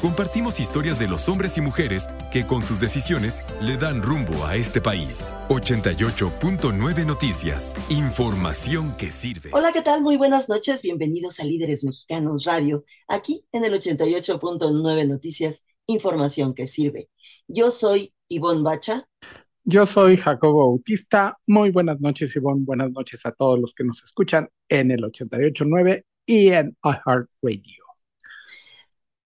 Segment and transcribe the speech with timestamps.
[0.00, 4.56] Compartimos historias de los hombres y mujeres que con sus decisiones le dan rumbo a
[4.56, 5.34] este país.
[5.50, 7.74] 88.9 Noticias.
[7.90, 9.50] Información que sirve.
[9.52, 10.00] Hola, ¿qué tal?
[10.00, 10.80] Muy buenas noches.
[10.80, 15.66] Bienvenidos a Líderes Mexicanos Radio, aquí en el 88.9 Noticias.
[15.86, 17.10] Información que sirve.
[17.46, 19.06] Yo soy Ivonne Bacha.
[19.64, 21.36] Yo soy Jacobo Bautista.
[21.46, 22.64] Muy buenas noches, Ivonne.
[22.64, 27.84] Buenas noches a todos los que nos escuchan en el 88.9 y en iHeartRadio.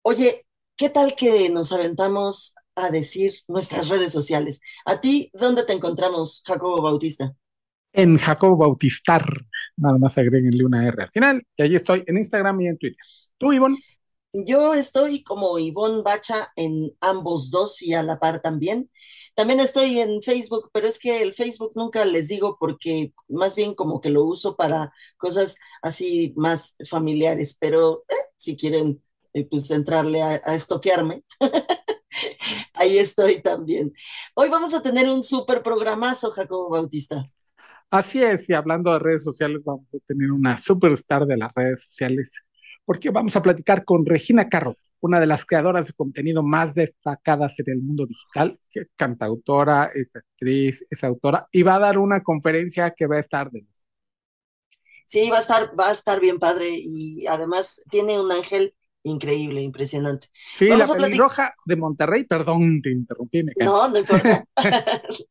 [0.02, 0.43] Oye,
[0.76, 4.60] ¿qué tal que nos aventamos a decir nuestras redes sociales?
[4.84, 7.34] ¿A ti dónde te encontramos, Jacobo Bautista?
[7.92, 9.24] En Jacobo Bautistar,
[9.76, 12.98] nada más agréguenle una R al final, y allí estoy en Instagram y en Twitter.
[13.38, 13.78] ¿Tú, Ivonne?
[14.32, 18.90] Yo estoy como Ivonne Bacha en ambos dos y a la par también.
[19.36, 23.76] También estoy en Facebook, pero es que el Facebook nunca les digo porque más bien
[23.76, 29.03] como que lo uso para cosas así más familiares, pero eh, si quieren
[29.42, 31.24] pues entrarle a, estoquearme.
[32.74, 33.92] Ahí estoy también.
[34.34, 37.28] Hoy vamos a tener un súper programazo, Jacobo Bautista.
[37.90, 41.82] Así es, y hablando de redes sociales, vamos a tener una superstar de las redes
[41.82, 42.42] sociales,
[42.84, 47.58] porque vamos a platicar con Regina Carro, una de las creadoras de contenido más destacadas
[47.58, 51.98] en el mundo digital, que es cantautora, es actriz, es autora, y va a dar
[51.98, 53.66] una conferencia que va a estar de
[55.06, 58.74] Sí, va a estar, va a estar bien padre, y además tiene un ángel
[59.04, 60.28] increíble, impresionante.
[60.56, 63.44] Sí, la pelirroja de Monterrey, perdón, te interrumpí.
[63.60, 64.44] no, no importa.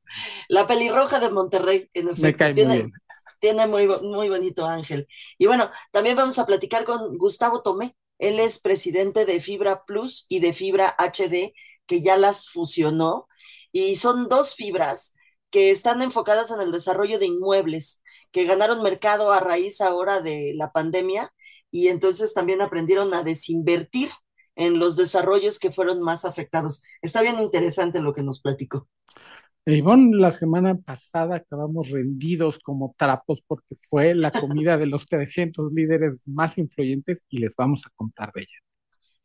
[0.48, 2.54] la pelirroja de Monterrey, en efecto.
[2.54, 2.92] tiene,
[3.40, 5.08] tiene muy, muy bonito ángel.
[5.38, 7.96] Y bueno, también vamos a platicar con Gustavo Tomé.
[8.20, 11.54] Él es presidente de Fibra Plus y de Fibra HD,
[11.86, 13.28] que ya las fusionó.
[13.72, 15.16] Y son dos fibras
[15.50, 18.02] que están enfocadas en el desarrollo de inmuebles,
[18.32, 21.34] que ganaron mercado a raíz ahora de la pandemia
[21.74, 24.10] y entonces también aprendieron a desinvertir
[24.56, 26.84] en los desarrollos que fueron más afectados.
[27.02, 28.88] Está bien interesante lo que nos platicó.
[29.66, 35.74] Ivonne, la semana pasada acabamos rendidos como trapos porque fue la comida de los 300
[35.74, 38.60] líderes más influyentes y les vamos a contar de ella.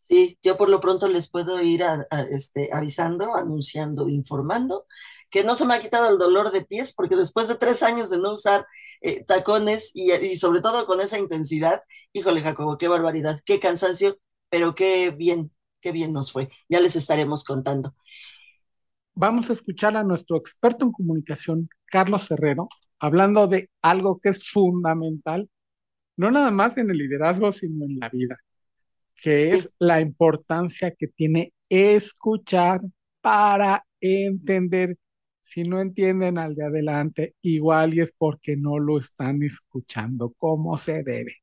[0.08, 1.82] Sí, yo por lo pronto les puedo ir
[2.30, 4.86] este, avisando, anunciando, informando
[5.30, 8.08] que no se me ha quitado el dolor de pies porque después de tres años
[8.08, 8.66] de no usar
[9.02, 11.82] eh, tacones y, sobre todo con esa intensidad,
[12.14, 14.18] híjole Jacobo, qué barbaridad, qué cansancio,
[14.48, 15.52] pero qué bien,
[15.82, 16.48] qué bien nos fue.
[16.70, 17.94] Ya les estaremos contando.
[19.14, 24.48] Vamos a escuchar a nuestro experto en comunicación, Carlos Herrero, hablando de algo que es
[24.48, 25.50] fundamental,
[26.16, 28.38] no nada más en el liderazgo, sino en la vida
[29.20, 32.80] que es la importancia que tiene escuchar
[33.20, 34.96] para entender.
[35.42, 40.76] Si no entienden al de adelante, igual y es porque no lo están escuchando como
[40.76, 41.36] se debe.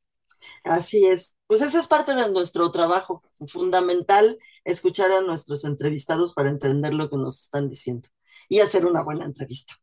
[0.64, 1.36] Así es.
[1.48, 7.10] Pues esa es parte de nuestro trabajo, fundamental escuchar a nuestros entrevistados para entender lo
[7.10, 8.10] que nos están diciendo
[8.50, 9.76] y hacer una buena entrevista.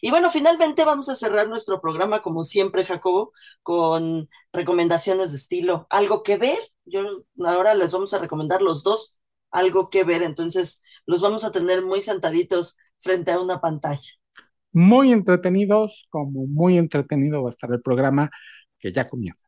[0.00, 3.32] Y bueno, finalmente vamos a cerrar nuestro programa, como siempre, Jacobo,
[3.62, 6.58] con recomendaciones de estilo, algo que ver.
[6.84, 9.16] Yo ahora les vamos a recomendar los dos,
[9.50, 10.22] algo que ver.
[10.22, 14.10] Entonces, los vamos a tener muy sentaditos frente a una pantalla.
[14.72, 18.30] Muy entretenidos, como muy entretenido va a estar el programa
[18.78, 19.46] que ya comienza.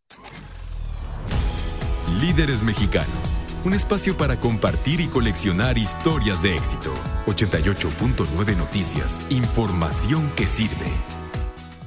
[2.21, 6.95] Líderes mexicanos un espacio para compartir y coleccionar historias de éxito.
[7.27, 10.87] 88.9 Noticias, información que sirve.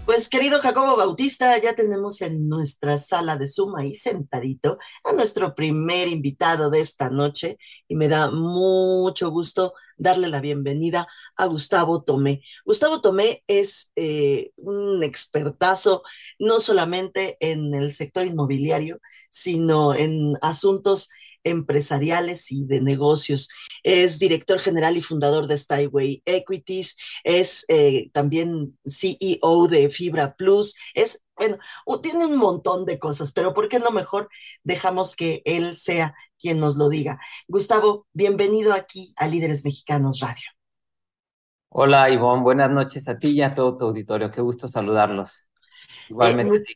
[0.06, 5.56] Pues querido Jacobo Bautista, ya tenemos en nuestra sala de suma y sentadito a nuestro
[5.56, 7.57] primer invitado de esta noche
[7.88, 11.07] y me da mucho gusto darle la bienvenida
[11.38, 12.41] a Gustavo Tomé.
[12.66, 16.03] Gustavo Tomé es eh, un expertazo
[16.39, 21.09] no solamente en el sector inmobiliario, sino en asuntos
[21.49, 23.50] empresariales y de negocios.
[23.83, 30.75] Es director general y fundador de Styway Equities, es eh, también CEO de Fibra Plus,
[30.94, 31.57] es, bueno,
[32.01, 34.29] tiene un montón de cosas, pero ¿por qué no mejor
[34.63, 37.19] dejamos que él sea quien nos lo diga?
[37.47, 40.45] Gustavo, bienvenido aquí a Líderes Mexicanos Radio.
[41.69, 45.47] Hola Ivonne, buenas noches a ti y a todo tu auditorio, qué gusto saludarlos.
[46.09, 46.57] Igualmente.
[46.57, 46.75] Eh,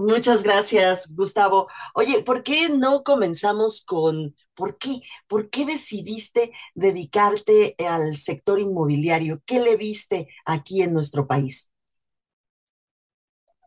[0.00, 1.68] Muchas gracias, Gustavo.
[1.94, 5.02] Oye, ¿por qué no comenzamos con, ¿por qué?
[5.28, 9.42] ¿Por qué decidiste dedicarte al sector inmobiliario?
[9.44, 11.70] ¿Qué le viste aquí en nuestro país?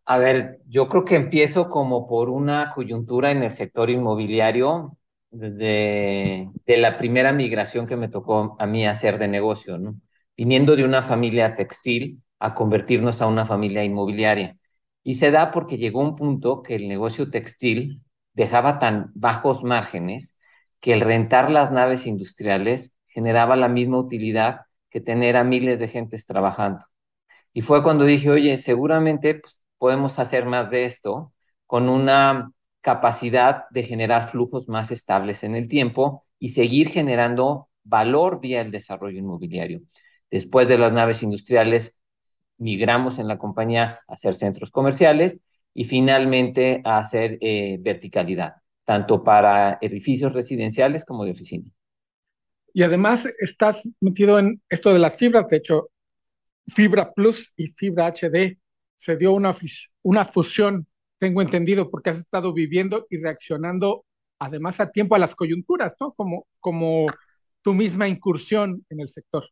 [0.05, 4.97] A ver, yo creo que empiezo como por una coyuntura en el sector inmobiliario
[5.31, 9.95] desde de la primera migración que me tocó a mí hacer de negocio, ¿no?
[10.37, 14.57] Viniendo de una familia textil a convertirnos a una familia inmobiliaria.
[15.03, 18.01] Y se da porque llegó un punto que el negocio textil
[18.33, 20.35] dejaba tan bajos márgenes
[20.79, 25.87] que el rentar las naves industriales generaba la misma utilidad que tener a miles de
[25.87, 26.85] gentes trabajando.
[27.53, 31.33] Y fue cuando dije, oye, seguramente pues, podemos hacer más de esto
[31.67, 32.51] con una
[32.81, 38.71] capacidad de generar flujos más estables en el tiempo y seguir generando valor vía el
[38.71, 39.81] desarrollo inmobiliario.
[40.29, 41.95] Después de las naves industriales,
[42.63, 45.39] migramos en la compañía a hacer centros comerciales
[45.73, 48.55] y finalmente a hacer eh, verticalidad,
[48.85, 51.65] tanto para edificios residenciales como de oficina.
[52.73, 55.89] Y además estás metido en esto de las fibras, de hecho,
[56.67, 58.57] Fibra Plus y Fibra HD
[58.97, 59.53] se dio una,
[60.01, 60.87] una fusión
[61.23, 64.03] tengo entendido, porque has estado viviendo y reaccionando
[64.39, 66.11] además a tiempo a las coyunturas, ¿no?
[66.11, 67.05] Como, como
[67.61, 69.45] tu misma incursión en el sector.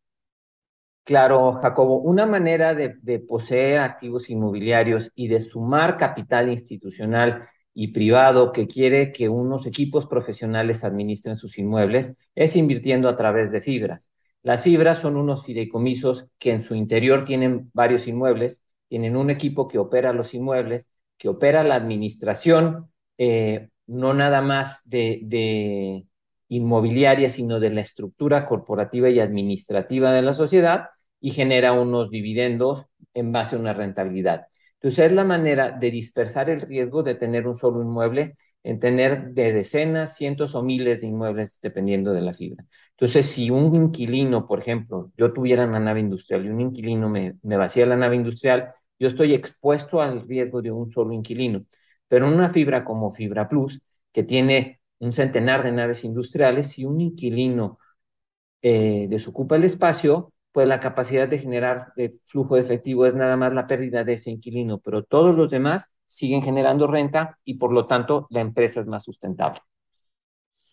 [1.04, 8.52] Claro, Jacobo, una manera de, poseer activos inmobiliarios y de sumar capital institucional y privado
[8.52, 14.12] que quiere que unos equipos profesionales administren sus inmuebles es invirtiendo a través de fibras.
[14.44, 19.68] Las fibras son unos fideicomisos que en su interior tienen varios inmuebles, tienen un equipo
[19.68, 20.88] que opera los inmuebles
[21.18, 26.06] que opera la administración, eh, no nada más de
[26.52, 30.90] inmobiliaria, sino de la estructura corporativa y administrativa de la sociedad
[31.20, 34.48] y genera unos dividendos en base a una rentabilidad.
[34.76, 39.32] Entonces es la manera de dispersar el riesgo de tener un solo inmueble en tener
[39.34, 42.66] de decenas, cientos o miles de inmuebles dependiendo de la fibra.
[42.92, 47.36] Entonces, si un inquilino, por ejemplo, yo tuviera una nave industrial y un inquilino me,
[47.44, 51.66] me vacía la nave industrial, yo estoy expuesto al riesgo de un solo inquilino.
[52.08, 53.82] Pero una fibra como Fibra Plus,
[54.12, 57.80] que tiene un centenar de naves industriales, si un inquilino
[58.62, 61.94] eh, desocupa el espacio, pues la capacidad de generar
[62.28, 65.86] flujo de efectivo es nada más la pérdida de ese inquilino, pero todos los demás
[66.06, 69.62] siguen generando renta y por lo tanto la empresa es más sustentable.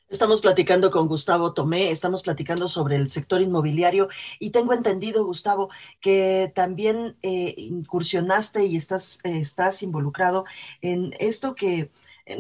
[0.09, 4.09] Estamos platicando con Gustavo Tomé, estamos platicando sobre el sector inmobiliario
[4.39, 5.69] y tengo entendido, Gustavo,
[6.01, 10.47] que también eh, incursionaste y estás, eh, estás involucrado
[10.81, 11.91] en esto que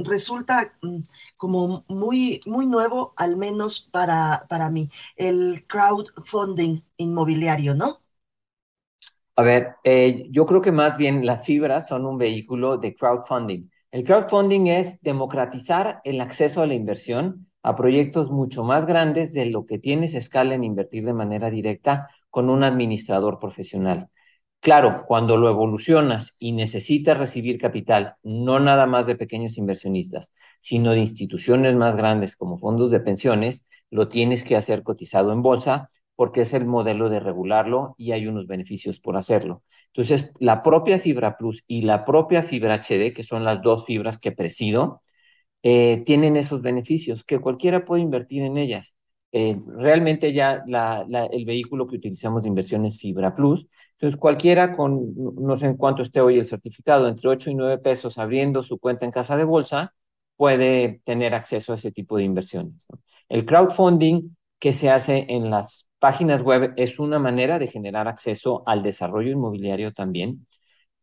[0.05, 1.00] resulta mm,
[1.37, 8.00] como muy, muy nuevo, al menos para, para mí, el crowdfunding inmobiliario, ¿no?
[9.37, 13.69] A ver, eh, yo creo que más bien las fibras son un vehículo de crowdfunding.
[13.90, 19.46] El crowdfunding es democratizar el acceso a la inversión a proyectos mucho más grandes de
[19.46, 24.08] lo que tienes escala en invertir de manera directa con un administrador profesional.
[24.60, 30.93] Claro, cuando lo evolucionas y necesitas recibir capital, no nada más de pequeños inversionistas, sino
[30.93, 35.90] de instituciones más grandes como fondos de pensiones, lo tienes que hacer cotizado en bolsa
[36.16, 39.62] porque es el modelo de regularlo y hay unos beneficios por hacerlo.
[39.94, 44.19] Entonces, la propia Fibra Plus y la propia Fibra HD, que son las dos fibras
[44.19, 45.02] que presido,
[45.62, 48.94] eh, tienen esos beneficios, que cualquiera puede invertir en ellas.
[49.32, 50.62] Eh, realmente ya
[51.31, 53.66] el vehículo que utilizamos de inversión es Fibra Plus.
[53.99, 57.79] Entonces, cualquiera con, no sé en cuánto esté hoy el certificado, entre 8 y 9
[57.79, 59.95] pesos abriendo su cuenta en casa de bolsa,
[60.37, 62.87] puede tener acceso a ese tipo de inversiones.
[63.29, 68.63] El crowdfunding que se hace en las páginas web es una manera de generar acceso
[68.67, 70.46] al desarrollo inmobiliario también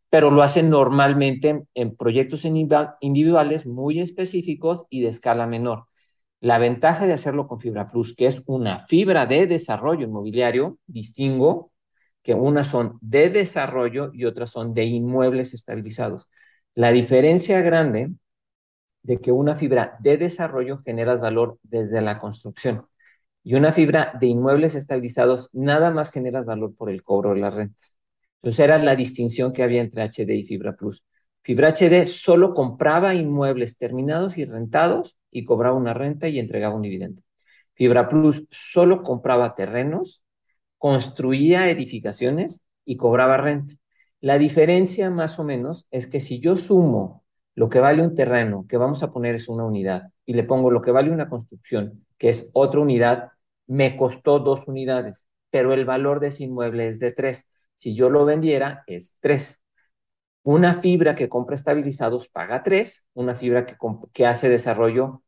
[0.09, 5.87] pero lo hacen normalmente en proyectos individuales muy específicos y de escala menor.
[6.39, 11.71] La ventaja de hacerlo con Fibra Plus, que es una fibra de desarrollo inmobiliario, distingo
[12.25, 16.27] que unas son de desarrollo y otras son de inmuebles estabilizados.
[16.73, 18.13] La diferencia grande
[19.03, 22.87] de que una fibra de desarrollo generas valor desde la construcción
[23.43, 27.53] y una fibra de inmuebles estabilizados nada más generas valor por el cobro de las
[27.53, 27.97] rentas.
[28.37, 31.03] Entonces era la distinción que había entre HD y Fibra Plus.
[31.43, 36.81] Fibra HD solo compraba inmuebles terminados y rentados y cobraba una renta y entregaba un
[36.81, 37.21] dividendo.
[37.75, 40.23] Fibra Plus solo compraba terrenos,
[40.77, 43.75] construía edificaciones y cobraba renta.
[44.21, 47.23] La diferencia más o menos es que si yo sumo
[47.55, 50.71] lo que vale un terreno, que vamos a poner es una unidad, y le pongo
[50.71, 53.29] lo que vale una construcción, que es otra unidad,
[53.67, 57.47] me costó dos unidades, pero el valor de ese inmueble es de tres.
[57.75, 59.59] Si yo lo vendiera, es 3.
[60.43, 63.75] Una fibra que compra estabilizados paga 3, una fibra que,
[64.13, 65.23] que hace desarrollo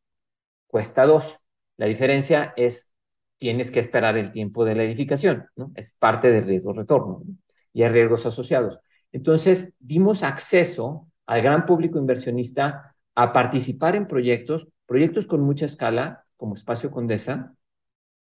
[0.67, 1.39] cuesta 2.
[1.77, 2.89] La diferencia es,
[3.37, 5.71] tienes que esperar el tiempo de la edificación, ¿no?
[5.75, 7.23] Es parte del riesgo retorno,
[7.73, 8.79] y hay riesgos asociados.
[9.11, 16.25] Entonces, dimos acceso al gran público inversionista a participar en proyectos, proyectos con mucha escala,
[16.37, 17.53] como Espacio Condesa,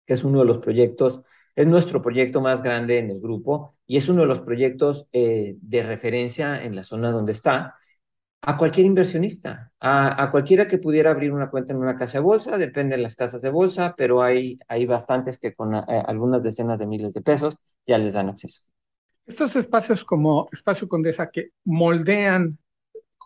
[0.05, 1.22] que es uno de los proyectos,
[1.55, 5.55] es nuestro proyecto más grande en el grupo y es uno de los proyectos eh,
[5.62, 7.75] de referencia en la zona donde está,
[8.42, 12.58] a cualquier inversionista, a, cualquiera que pudiera abrir una cuenta en una casa de bolsa,
[12.58, 16.80] depende de las casas de bolsa, pero hay, hay bastantes que con eh, algunas decenas
[16.80, 17.56] de miles de pesos
[17.88, 18.62] ya les dan acceso.
[19.25, 22.60] Estos espacios como Espacio Condesa que moldean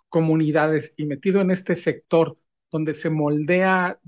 [0.08, 2.38] comunidades y metido en este sector
[2.72, 4.00] donde se moldea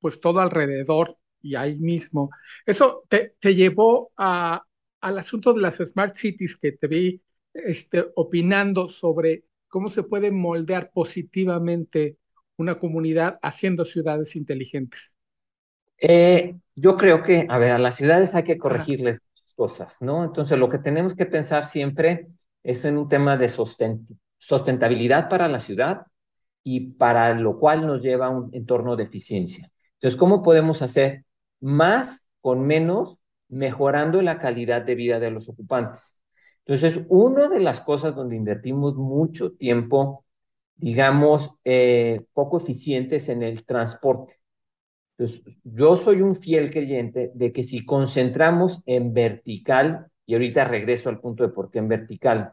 [0.00, 2.30] pues todo alrededor y ahí mismo,
[2.64, 4.64] eso te, te llevó a,
[5.02, 10.30] al asunto de las Smart Cities que te vi este, opinando sobre cómo se puede
[10.30, 12.16] moldear positivamente
[12.56, 15.16] una comunidad haciendo ciudades inteligentes.
[15.98, 19.18] Eh, yo creo que, a ver, a las ciudades hay que corregirles
[19.56, 20.24] cosas, ¿no?
[20.24, 22.28] Entonces, lo que tenemos que pensar siempre
[22.62, 23.48] es en un tema de
[24.38, 26.06] sustentabilidad para la ciudad
[26.62, 29.72] y para lo cual nos lleva a un entorno de eficiencia.
[29.94, 31.24] Entonces, ¿cómo podemos hacer
[31.60, 36.16] más con menos, mejorando la calidad de vida de los ocupantes?
[36.66, 40.24] Entonces, una de las cosas donde invertimos mucho tiempo,
[40.76, 44.40] digamos, eh, poco eficientes en el transporte.
[45.18, 51.08] Entonces, yo soy un fiel creyente de que si concentramos en vertical, y ahorita regreso
[51.10, 52.52] al punto de por qué en vertical,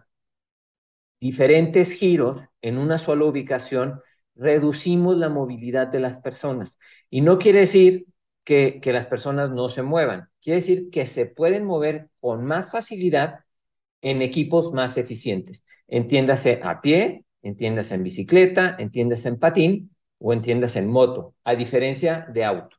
[1.19, 4.01] diferentes giros en una sola ubicación,
[4.35, 6.77] reducimos la movilidad de las personas.
[7.09, 8.07] Y no quiere decir
[8.43, 12.71] que, que las personas no se muevan, quiere decir que se pueden mover con más
[12.71, 13.41] facilidad
[14.01, 15.63] en equipos más eficientes.
[15.87, 19.91] Entiéndase a pie, entiéndase en bicicleta, entiéndase en patín,
[20.21, 22.77] o entiendas en moto, a diferencia de auto.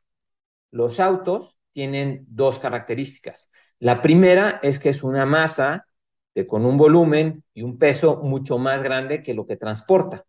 [0.70, 3.50] Los autos tienen dos características.
[3.80, 5.86] La primera es que es una masa
[6.34, 10.24] de, con un volumen y un peso mucho más grande que lo que transporta.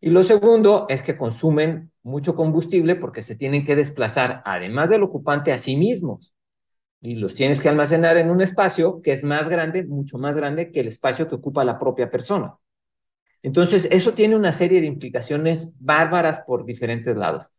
[0.00, 5.02] Y lo segundo es que consumen mucho combustible porque se tienen que desplazar, además del
[5.02, 6.32] ocupante, a sí mismos.
[7.00, 10.72] Y los tienes que almacenar en un espacio que es más grande, mucho más grande
[10.72, 12.54] que el espacio que ocupa la propia persona.
[13.42, 17.50] Entonces, eso tiene una serie de implicaciones bárbaras por diferentes lados.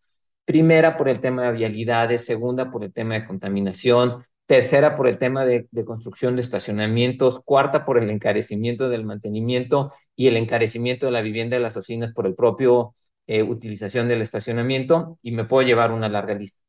[0.43, 5.19] Primera, por el tema de vialidades, segunda, por el tema de contaminación, tercera, por el
[5.19, 11.12] tema de, construcción de estacionamientos, cuarta, por el encarecimiento del mantenimiento y el encarecimiento de
[11.12, 12.96] la vivienda de las oficinas por el propio
[13.27, 16.60] eh, utilización del estacionamiento, y me puedo llevar una larga lista.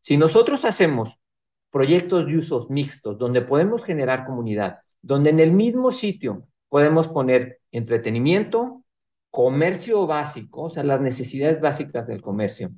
[0.00, 1.16] Si nosotros hacemos
[1.70, 7.60] proyectos de usos mixtos, donde podemos generar comunidad, donde en el mismo sitio podemos poner
[7.72, 8.84] entretenimiento,
[9.30, 12.70] comercio básico, o sea, las necesidades básicas del comercio,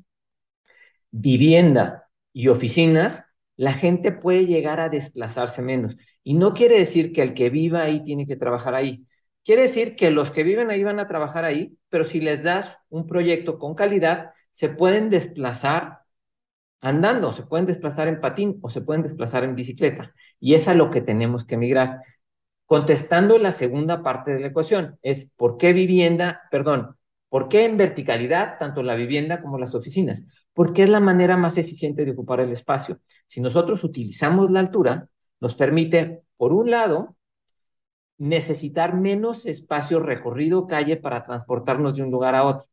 [1.10, 3.24] vivienda y oficinas,
[3.56, 5.96] la gente puede llegar a desplazarse menos.
[6.22, 9.06] Y no quiere decir que el que viva ahí tiene que trabajar ahí.
[9.44, 12.76] Quiere decir que los que viven ahí van a trabajar ahí, pero si les das
[12.88, 15.99] un proyecto con calidad, se pueden desplazar
[16.80, 20.14] andando, se pueden desplazar en patín o se pueden desplazar en bicicleta.
[20.38, 22.00] Y es a lo que tenemos que migrar
[22.70, 26.96] contestando la segunda parte de la ecuación, es ¿por qué vivienda, perdón,
[27.28, 30.22] por qué en verticalidad tanto la vivienda como las oficinas?
[30.54, 33.00] Porque es la manera más eficiente de ocupar el espacio.
[33.26, 35.08] Si nosotros utilizamos la altura,
[35.40, 37.16] nos permite, por un lado,
[38.18, 42.69] necesitar menos espacio recorrido calle para transportarnos de un lugar a otro.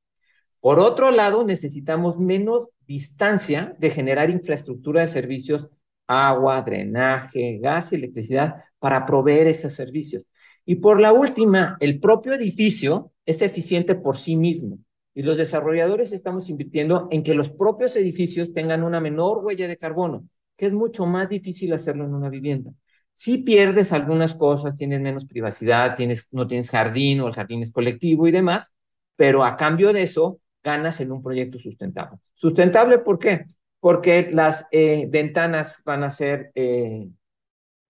[0.67, 5.69] Por otro lado, necesitamos menos distancia de generar infraestructura de servicios,
[6.07, 10.25] agua, drenaje, gas electricidad para proveer esos servicios.
[10.65, 14.79] Y por la última, el propio edificio es eficiente por sí mismo.
[15.15, 19.77] Y los desarrolladores estamos invirtiendo en que los propios edificios tengan una menor huella de
[19.77, 22.71] carbono, que es mucho más difícil hacerlo en una vivienda.
[23.13, 27.71] Si pierdes algunas cosas, tienes menos privacidad, tienes, no tienes jardín o el jardín es
[27.71, 28.73] colectivo y demás,
[29.15, 32.19] pero a cambio de eso ganas en un proyecto sustentable.
[32.35, 33.45] ¿Sustentable por qué?
[33.79, 37.07] Porque las eh, ventanas van a ser eh,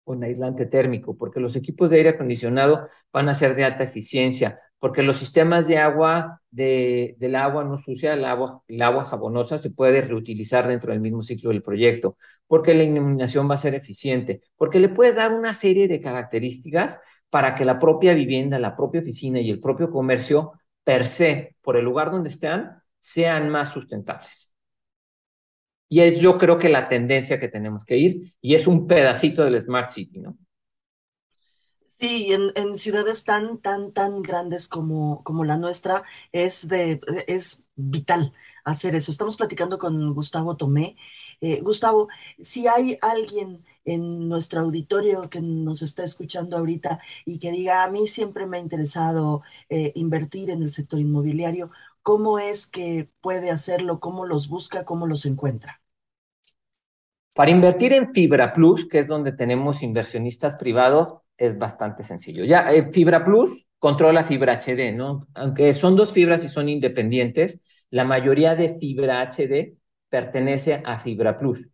[0.03, 4.59] un aislante térmico, porque los equipos de aire acondicionado van a ser de alta eficiencia,
[4.77, 9.57] porque los sistemas de agua, de, del agua no sucia, el agua, el agua jabonosa
[9.57, 13.73] se puede reutilizar dentro del mismo ciclo del proyecto, porque la iluminación va a ser
[13.73, 18.75] eficiente, porque le puedes dar una serie de características para que la propia vivienda, la
[18.75, 20.53] propia oficina y el propio comercio
[20.85, 22.69] per se, por el lugar donde estén,
[23.01, 24.51] sean más sustentables.
[25.89, 29.43] Y es yo creo que la tendencia que tenemos que ir y es un pedacito
[29.43, 30.37] del Smart City, ¿no?
[31.99, 37.63] Sí, en, en, ciudades tan, tan, tan grandes como, como la nuestra, es, de, es
[37.75, 38.33] vital
[38.65, 39.11] hacer eso.
[39.11, 40.97] Estamos platicando con Gustavo Tomé
[41.41, 42.07] Eh, Gustavo,
[42.39, 47.89] si hay alguien en nuestro auditorio que nos está escuchando ahorita y que diga, a
[47.89, 53.51] mí siempre me ha interesado eh, invertir en el sector inmobiliario, ¿cómo es que puede
[53.51, 53.99] hacerlo?
[53.99, 54.85] ¿Cómo los busca?
[54.85, 55.81] ¿Cómo los encuentra?
[57.33, 62.45] Para invertir en Fibra Plus, que es donde tenemos inversionistas privados, es bastante sencillo.
[62.45, 65.27] Ya, eh, Fibra Plus controla Fibra HD, ¿no?
[65.33, 69.75] Aunque son dos fibras y son independientes, la mayoría de Fibra HD
[70.09, 71.67] pertenece a Fibra Plus.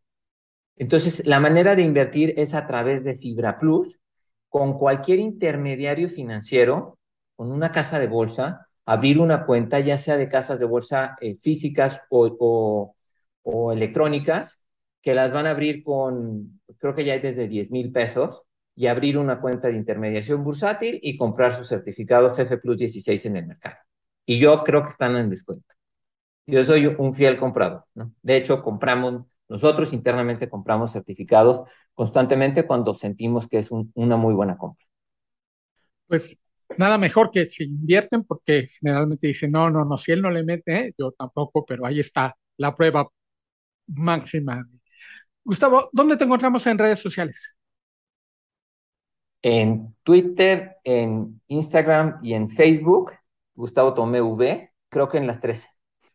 [0.76, 4.00] Entonces, la manera de invertir es a través de Fibra Plus
[4.50, 6.98] con cualquier intermediario financiero,
[7.36, 11.38] con una casa de bolsa, abrir una cuenta, ya sea de casas de bolsa eh,
[11.42, 12.96] físicas o,
[13.44, 14.62] o, electrónicas,
[15.02, 18.44] que las van a abrir con, creo que ya hay desde 10 mil pesos,
[18.76, 23.38] y abrir una cuenta de intermediación bursátil y comprar sus certificados F Plus 16 en
[23.38, 23.78] el mercado.
[24.26, 25.76] Y yo creo que están en descuento.
[26.48, 28.14] Yo soy un fiel comprador, ¿no?
[28.22, 34.58] De hecho, compramos, nosotros internamente compramos certificados constantemente cuando sentimos que es una muy buena
[34.58, 34.86] compra.
[36.08, 36.38] Pues
[36.78, 40.44] nada mejor que se invierten porque generalmente dicen, no, no, no, si él no le
[40.44, 40.94] mete, ¿eh?
[40.98, 43.08] yo tampoco, pero ahí está la prueba
[43.88, 44.66] máxima.
[45.44, 47.56] Gustavo, ¿dónde te encontramos en redes sociales?
[49.42, 53.14] En Twitter, en Instagram y en Facebook,
[53.56, 55.71] Gustavo Tomé V, creo que en las tres.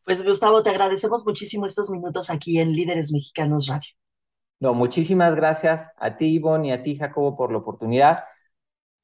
[0.06, 3.90] Pues Gustavo, te agradecemos muchísimo estos minutos aquí en Líderes Mexicanos Radio.
[4.60, 8.22] No, muchísimas gracias a ti, Ivonne, y a ti, Jacobo, por la oportunidad.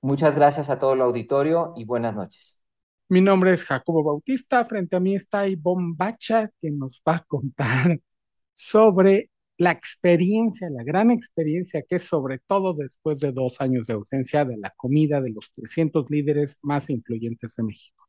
[0.00, 2.60] Muchas gracias a todo el auditorio y buenas noches.
[3.08, 4.64] Mi nombre es Jacobo Bautista.
[4.64, 7.98] Frente a mí está Ivonne Bacha, que nos va a contar
[8.54, 13.94] sobre la experiencia, la gran experiencia que es sobre todo después de dos años de
[13.94, 18.01] ausencia de la comida de los 300 líderes más influyentes de México.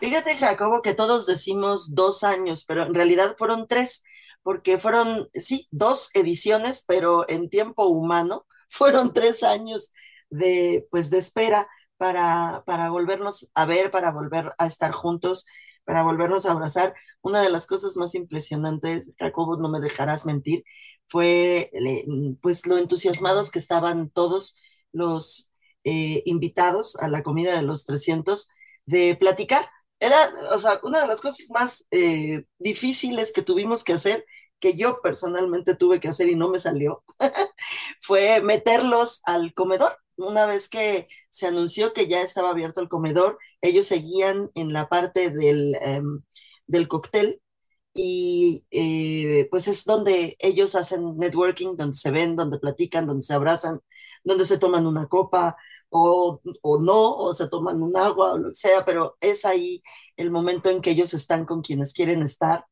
[0.00, 4.02] Fíjate, Jacobo, que todos decimos dos años, pero en realidad fueron tres,
[4.42, 9.92] porque fueron, sí, dos ediciones, pero en tiempo humano fueron tres años
[10.30, 15.46] de, pues, de espera para, para volvernos a ver, para volver a estar juntos,
[15.84, 16.94] para volvernos a abrazar.
[17.20, 20.64] Una de las cosas más impresionantes, Jacobo, no me dejarás mentir,
[21.08, 21.70] fue
[22.40, 24.56] pues lo entusiasmados que estaban todos
[24.92, 25.50] los
[25.84, 28.48] eh, invitados a la comida de los 300
[28.86, 29.66] de platicar.
[29.98, 30.16] Era,
[30.52, 34.24] o sea, una de las cosas más eh, difíciles que tuvimos que hacer,
[34.58, 37.04] que yo personalmente tuve que hacer y no me salió,
[38.00, 39.96] fue meterlos al comedor.
[40.16, 44.88] Una vez que se anunció que ya estaba abierto el comedor, ellos seguían en la
[44.88, 46.22] parte del, em,
[46.66, 47.40] del cóctel
[47.92, 53.34] y eh, pues es donde ellos hacen networking, donde se ven, donde platican, donde se
[53.34, 53.80] abrazan,
[54.24, 55.56] donde se toman una copa,
[55.90, 56.40] o,
[56.80, 59.82] no, o se toman un agua o lo que sea, pero es ahí
[60.16, 62.64] el momento en que ellos están con quienes quieren estar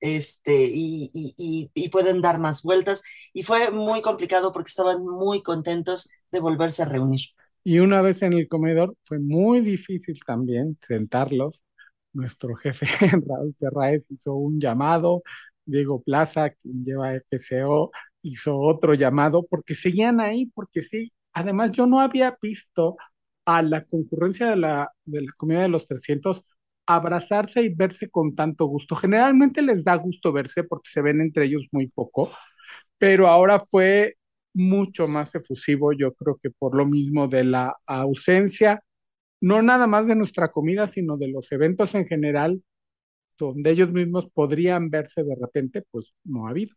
[0.00, 3.02] este, y, y, pueden dar más vueltas.
[3.32, 7.20] Y fue muy complicado porque estaban muy contentos de volverse a reunir.
[7.62, 11.62] Y una vez en el comedor fue muy difícil también sentarlos.
[12.12, 12.86] Nuestro jefe
[13.26, 15.22] Raúl Serraez hizo un llamado,
[15.64, 17.90] Diego Plaza, quien lleva FCO,
[18.22, 22.96] hizo otro llamado porque seguían ahí, porque sí, Además, yo no había visto
[23.44, 26.44] a la concurrencia de la, de la comida de los 300
[26.86, 28.96] abrazarse y verse con tanto gusto.
[28.96, 32.30] Generalmente les da gusto verse porque se ven entre ellos muy poco,
[32.98, 34.14] pero ahora fue
[34.54, 38.82] mucho más efusivo, yo creo que por lo mismo de la ausencia,
[39.40, 42.62] no nada más de nuestra comida, sino de los eventos en general,
[43.38, 46.76] donde ellos mismos podrían verse de repente, pues no ha habido.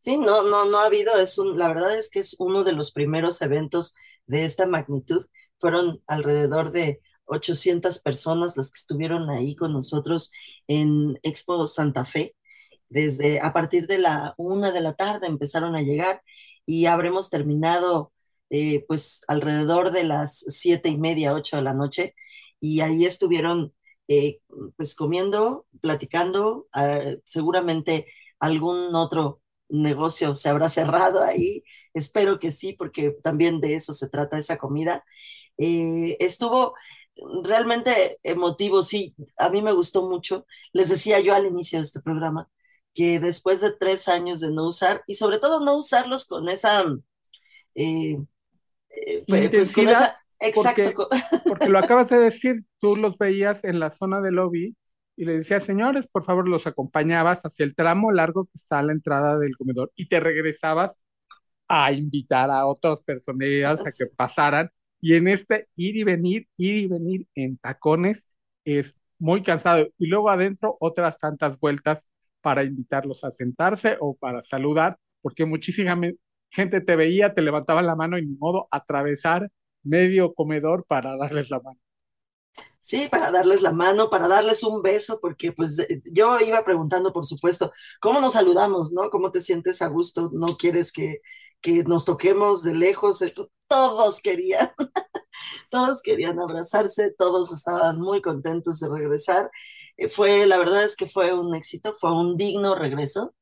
[0.00, 2.72] Sí, no, no, no ha habido, es un, la verdad es que es uno de
[2.72, 3.94] los primeros eventos
[4.26, 5.26] de esta magnitud.
[5.58, 10.32] Fueron alrededor de 800 personas las que estuvieron ahí con nosotros
[10.66, 12.36] en Expo Santa Fe.
[12.88, 16.22] Desde a partir de la una de la tarde empezaron a llegar
[16.66, 18.12] y habremos terminado
[18.50, 22.14] eh, pues alrededor de las siete y media, ocho de la noche.
[22.60, 23.74] Y ahí estuvieron
[24.08, 24.40] eh,
[24.76, 28.06] pues comiendo, platicando, ah, seguramente
[28.40, 31.64] algún otro negocio se habrá cerrado ahí.
[31.94, 35.04] Espero que sí, porque también de eso se trata esa comida.
[35.58, 36.74] Eh, estuvo
[37.42, 40.46] realmente emotivo, sí, a mí me gustó mucho.
[40.72, 42.48] Les decía yo al inicio de este programa
[42.94, 46.84] que después de tres años de no usar, y sobre todo no usarlos con esa...
[47.74, 48.18] Eh,
[48.90, 51.08] eh, pues con esa exacto.
[51.46, 54.76] porque lo acabas de decir, tú los veías en la zona de lobby
[55.18, 58.84] y le decía, señores, por favor, los acompañabas hacia el tramo largo que está a
[58.84, 61.00] la entrada del comedor y te regresabas
[61.68, 64.70] a invitar a otras personas a que pasaran.
[65.00, 68.26] Y en este ir y venir, ir y venir en tacones
[68.64, 69.88] es muy cansado.
[69.98, 72.08] Y luego adentro otras tantas vueltas
[72.40, 75.98] para invitarlos a sentarse o para saludar, porque muchísima
[76.50, 79.50] gente te veía, te levantaba la mano y ni modo atravesar
[79.82, 81.80] medio comedor para darles la mano.
[82.80, 85.76] Sí, para darles la mano, para darles un beso, porque pues
[86.12, 89.10] yo iba preguntando, por supuesto, ¿cómo nos saludamos, no?
[89.10, 90.30] ¿Cómo te sientes a gusto?
[90.32, 91.20] ¿No quieres que,
[91.60, 93.22] que nos toquemos de lejos?
[93.68, 94.72] Todos querían,
[95.70, 99.50] todos querían abrazarse, todos estaban muy contentos de regresar.
[99.96, 103.34] Eh, fue, la verdad es que fue un éxito, fue un digno regreso.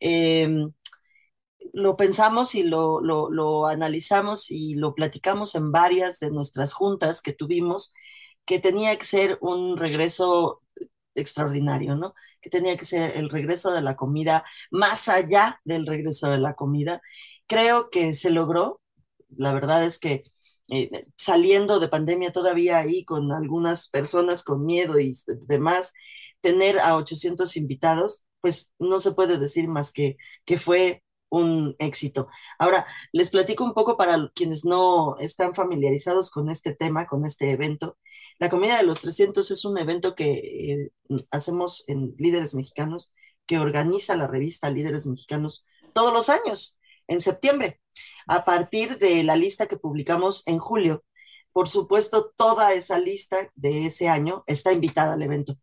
[0.00, 0.72] Em,
[1.72, 7.32] lo pensamos y lo, lo, analizamos y lo platicamos en varias de nuestras juntas que
[7.32, 7.92] tuvimos
[8.46, 10.62] que tenía que ser un regreso
[11.14, 12.14] extraordinario, ¿no?
[12.40, 16.54] Que tenía que ser el regreso de la comida más allá del regreso de la
[16.56, 17.02] comida.
[17.46, 18.80] Creo que se logró.
[19.36, 20.22] La verdad es que
[20.70, 25.12] eh, saliendo de pandemia todavía ahí con algunas personas con miedo y
[25.46, 25.92] demás,
[26.40, 31.03] tener a 800 invitados, pues no se puede decir más que, que fue
[31.38, 32.28] un éxito.
[32.58, 37.50] Ahora, les platico un poco para quienes no están familiarizados con este tema, con este
[37.50, 37.98] evento.
[38.38, 40.32] La Comida de los 300 es un evento que
[40.72, 40.90] eh,
[41.30, 43.12] hacemos en Líderes Mexicanos,
[43.46, 47.80] que organiza la revista Líderes Mexicanos todos los años, en septiembre,
[48.26, 51.04] a partir de la lista que publicamos en julio.
[51.52, 55.58] Por supuesto, toda esa lista de ese año está invitada al evento.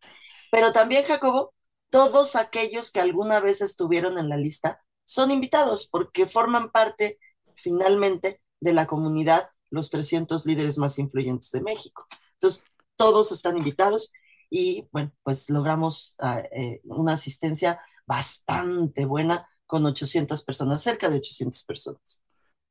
[0.50, 1.54] Pero también, Jacobo,
[1.90, 7.18] todos aquellos que alguna vez estuvieron en la lista son invitados porque forman parte
[7.54, 12.06] finalmente de la comunidad, los 300 líderes más influyentes de México.
[12.34, 12.64] Entonces,
[12.96, 14.12] todos están invitados
[14.50, 21.16] y, bueno, pues logramos ah, eh, una asistencia bastante buena con 800 personas, cerca de
[21.16, 22.22] 800 personas.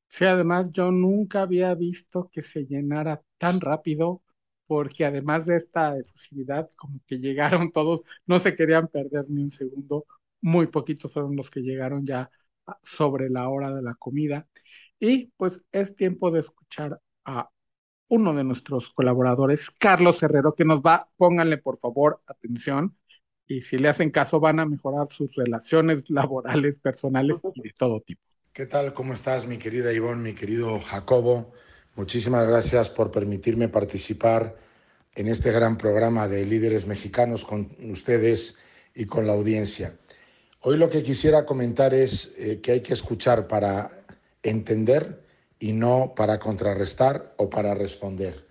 [0.10, 4.22] Sí, además yo nunca había visto que se llenara tan rápido,
[4.68, 9.50] porque además de esta efusividad, como que llegaron todos, no se querían perder ni un
[9.50, 10.06] segundo,
[10.42, 12.30] muy poquitos fueron los que llegaron ya
[12.84, 14.48] sobre la hora de la comida.
[15.00, 17.50] Y pues es tiempo de escuchar a
[18.10, 22.98] uno de nuestros colaboradores, Carlos Herrero, que nos va, pónganle por favor atención,
[23.48, 28.02] y si le hacen caso van a mejorar sus relaciones laborales, personales y de todo
[28.02, 28.22] tipo.
[28.54, 28.94] ¿Qué tal?
[28.94, 31.54] ¿Cómo estás, mi querida Ivonne, mi querido Jacobo?
[31.96, 34.56] Muchísimas gracias por permitirme participar
[35.14, 38.58] en este gran programa de líderes mexicanos con ustedes
[38.94, 39.98] y con la audiencia.
[40.64, 43.90] Hoy lo que quisiera comentar es eh, que hay que escuchar para
[44.44, 45.26] entender
[45.58, 48.46] y no para contrarrestar o para responder.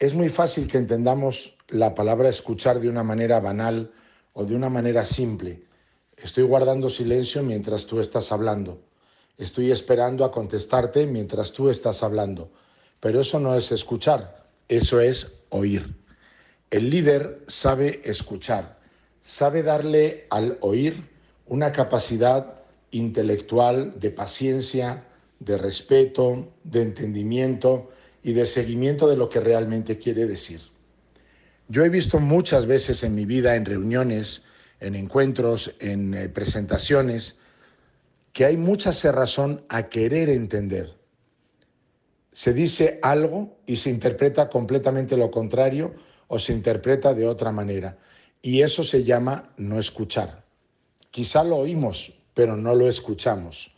[0.00, 3.92] Es muy fácil que entendamos la palabra escuchar de una manera banal
[4.32, 5.62] o de una manera simple.
[6.16, 8.82] Estoy guardando silencio mientras tú estás hablando.
[9.38, 12.50] Estoy esperando a contestarte mientras tú estás hablando.
[12.98, 15.94] Pero eso no es escuchar, eso es oír.
[16.72, 18.81] El líder sabe escuchar
[19.22, 21.08] sabe darle al oír
[21.46, 25.04] una capacidad intelectual de paciencia,
[25.38, 27.90] de respeto, de entendimiento
[28.22, 30.60] y de seguimiento de lo que realmente quiere decir.
[31.68, 34.42] Yo he visto muchas veces en mi vida, en reuniones,
[34.80, 37.38] en encuentros, en eh, presentaciones,
[38.32, 40.94] que hay mucha cerrazón a querer entender.
[42.32, 45.94] Se dice algo y se interpreta completamente lo contrario
[46.28, 47.98] o se interpreta de otra manera.
[48.42, 50.44] Y eso se llama no escuchar.
[51.10, 53.70] Quizá lo oímos, pero no lo escuchamos.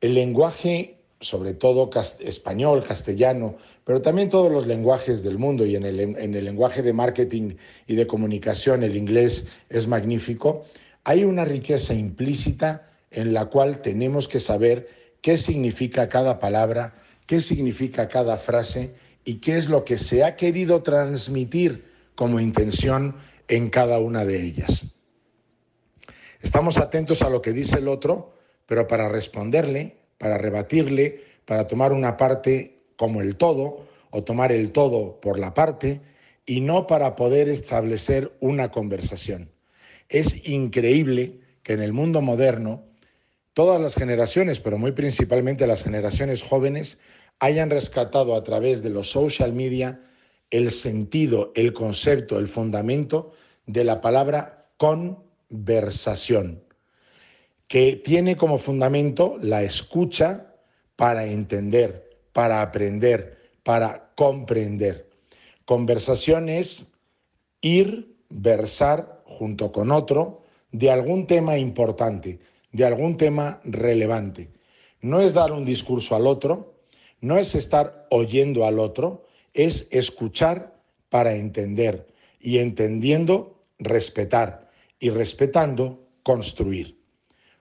[0.00, 5.84] El lenguaje, sobre todo español, castellano, pero también todos los lenguajes del mundo y en
[5.84, 7.56] el, en el lenguaje de marketing
[7.88, 10.64] y de comunicación, el inglés es magnífico,
[11.02, 14.88] hay una riqueza implícita en la cual tenemos que saber
[15.22, 16.94] qué significa cada palabra,
[17.26, 21.84] qué significa cada frase y qué es lo que se ha querido transmitir
[22.14, 23.14] como intención
[23.48, 24.86] en cada una de ellas.
[26.40, 31.92] Estamos atentos a lo que dice el otro, pero para responderle, para rebatirle, para tomar
[31.92, 36.00] una parte como el todo o tomar el todo por la parte
[36.46, 39.50] y no para poder establecer una conversación.
[40.08, 42.84] Es increíble que en el mundo moderno
[43.52, 46.98] todas las generaciones, pero muy principalmente las generaciones jóvenes,
[47.40, 50.00] hayan rescatado a través de los social media
[50.50, 53.32] el sentido, el concepto, el fundamento
[53.66, 56.62] de la palabra conversación,
[57.66, 60.54] que tiene como fundamento la escucha
[60.96, 65.10] para entender, para aprender, para comprender.
[65.64, 66.90] Conversación es
[67.60, 72.40] ir, versar junto con otro de algún tema importante,
[72.72, 74.50] de algún tema relevante.
[75.00, 76.74] No es dar un discurso al otro,
[77.20, 80.74] no es estar oyendo al otro, es escuchar
[81.08, 82.06] para entender
[82.40, 86.98] y entendiendo respetar y respetando, construir.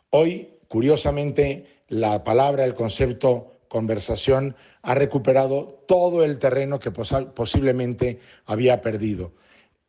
[0.10, 8.82] Hoy, curiosamente, la palabra, el concepto conversación ha recuperado todo el terreno que posiblemente había
[8.82, 9.34] perdido.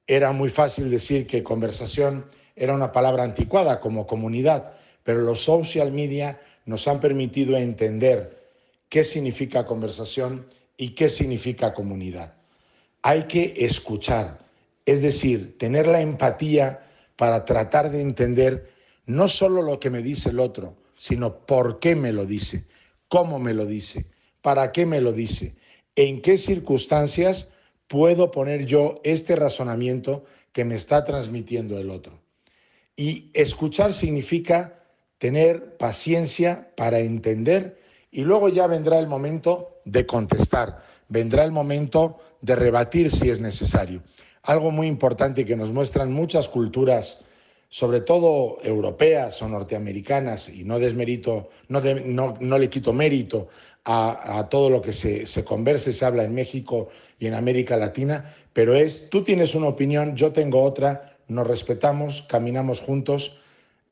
[0.06, 4.72] Era muy fácil decir que conversación era una palabra anticuada como comunidad,
[5.04, 8.50] pero los social media nos han permitido entender
[8.88, 10.46] qué significa conversación
[10.78, 12.34] y qué significa comunidad.
[13.02, 14.38] Hay que escuchar,
[14.86, 16.86] es decir, tener la empatía
[17.16, 18.70] para tratar de entender
[19.04, 22.64] no solo lo que me dice el otro, sino por qué me lo dice,
[23.08, 24.06] cómo me lo dice,
[24.40, 25.56] para qué me lo dice,
[25.96, 27.48] en qué circunstancias
[27.88, 32.20] puedo poner yo este razonamiento que me está transmitiendo el otro.
[32.96, 34.84] Y escuchar significa
[35.18, 42.18] tener paciencia para entender y luego ya vendrá el momento de contestar, vendrá el momento
[42.40, 44.02] de rebatir si es necesario.
[44.42, 47.20] Algo muy importante que nos muestran muchas culturas,
[47.68, 51.80] sobre todo europeas o norteamericanas, y no desmerito, no,
[52.40, 53.48] no, le quito mérito
[53.84, 57.34] a, a, todo lo que se, se conversa y se habla en México y en
[57.34, 63.38] América Latina, pero es, tú tienes una opinión, yo tengo otra, nos respetamos, caminamos juntos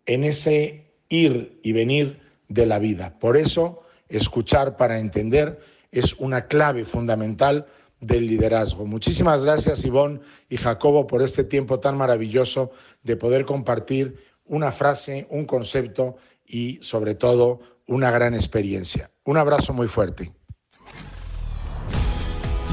[0.07, 3.19] en ese ir y venir de la vida.
[3.19, 5.59] Por eso, escuchar para entender
[5.99, 7.67] es una clave fundamental
[8.01, 8.87] del liderazgo.
[8.87, 12.71] Muchísimas gracias, Ivonne y Jacobo, por este tiempo tan maravilloso
[13.03, 19.11] de poder compartir una frase, un concepto y, sobre todo, una gran experiencia.
[19.25, 20.33] Un abrazo muy fuerte.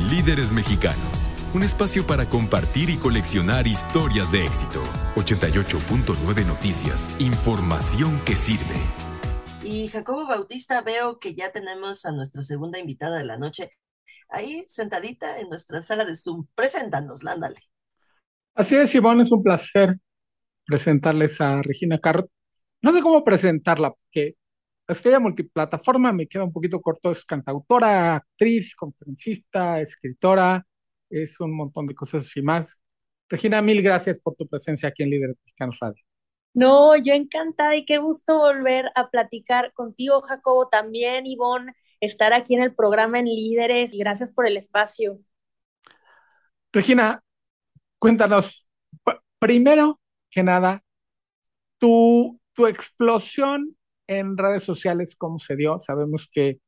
[0.10, 4.82] Líderes mexicanos un espacio para compartir y coleccionar historias de éxito.
[5.16, 9.03] 88.9 Noticias, información que sirve.
[9.74, 13.72] Y Jacobo Bautista, veo que ya tenemos a nuestra segunda invitada de la noche
[14.30, 16.46] ahí sentadita en nuestra sala de Zoom.
[16.54, 17.56] Preséntanos, ándale.
[18.54, 19.98] Así es, Ivonne, es un placer
[20.64, 22.30] presentarles a Regina Carrot.
[22.84, 24.36] No sé cómo presentarla, porque
[24.88, 27.10] estrella multiplataforma me queda un poquito corto.
[27.10, 30.68] Es cantautora, actriz, conferencista, escritora,
[31.10, 32.80] es un montón de cosas y más.
[33.28, 36.03] Regina, mil gracias por tu presencia aquí en Líderes Mexicanos Radio.
[36.54, 42.56] No, yo encantada y qué gusto volver a platicar contigo, Jacobo, también, Ivonne, estar aquí
[42.56, 43.94] en el programa en Líderes.
[43.94, 45.20] Gracias por el espacio.
[46.72, 47.24] Regina,
[48.00, 48.68] cuéntanos,
[49.40, 50.00] primero
[50.32, 50.84] que nada,
[51.78, 53.76] tu, tu explosión
[54.08, 55.80] en redes sociales, ¿cómo se dio?
[55.80, 56.60] Sabemos que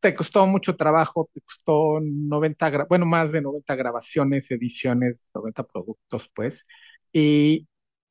[0.00, 6.30] te costó mucho trabajo, te costó 90, bueno, más de 90 grabaciones, ediciones, 90 productos,
[6.34, 6.66] pues,
[7.12, 7.68] y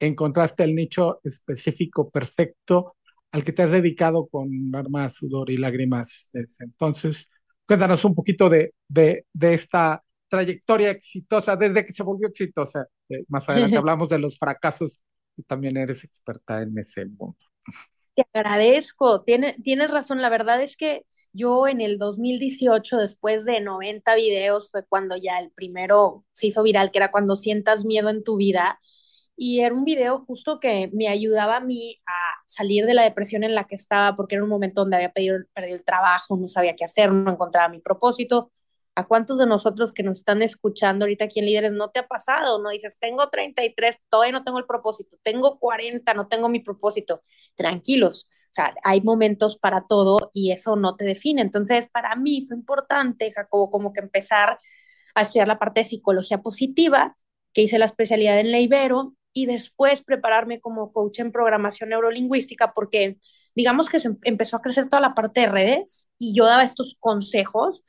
[0.07, 2.95] encontraste el nicho específico perfecto
[3.31, 7.31] al que te has dedicado con armas, sudor y lágrimas desde entonces.
[7.67, 12.87] Cuéntanos un poquito de, de, de esta trayectoria exitosa, desde que se volvió exitosa.
[13.09, 15.01] Eh, más adelante hablamos de los fracasos
[15.37, 17.37] y también eres experta en ese mundo.
[18.15, 23.61] Te agradezco, Tiene, tienes razón, la verdad es que yo en el 2018, después de
[23.61, 28.09] 90 videos, fue cuando ya el primero se hizo viral, que era cuando sientas miedo
[28.09, 28.79] en tu vida.
[29.43, 32.11] Y era un video justo que me ayudaba a mí a
[32.45, 35.37] salir de la depresión en la que estaba, porque era un momento donde había perdido,
[35.55, 38.51] el trabajo, no sabía qué hacer, no encontraba mi propósito.
[38.93, 42.07] ¿A cuántos de nosotros que nos están escuchando ahorita aquí en Líderes no te ha
[42.07, 42.61] pasado?
[42.61, 47.23] No dices, tengo 33, todavía no tengo el propósito, tengo 40, no tengo mi propósito.
[47.55, 51.41] Tranquilos, o sea, hay momentos para todo y eso no te define.
[51.41, 54.59] Entonces, para mí fue importante, Jacobo, como que empezar
[55.15, 57.17] a estudiar la parte de psicología positiva,
[57.53, 62.73] que hice la especialidad en la Ibero y después prepararme como coach en programación neurolingüística
[62.73, 63.17] porque
[63.55, 66.63] digamos que se em-, empezó a crecer toda la parte de redes y yo daba
[66.63, 67.83] estos consejos,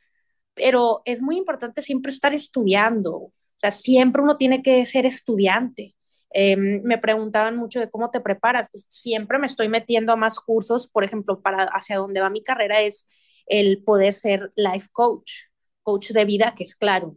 [0.55, 5.94] pero es muy importante siempre estar estudiando, o sea, siempre uno tiene que ser estudiante.
[6.35, 10.40] Em, me preguntaban mucho de cómo te preparas, pues siempre me estoy metiendo a más
[10.40, 13.07] cursos, por ejemplo, para hacia dónde va mi carrera es
[13.46, 15.31] el poder ser life coach,
[15.83, 17.16] coach de vida, que es claro,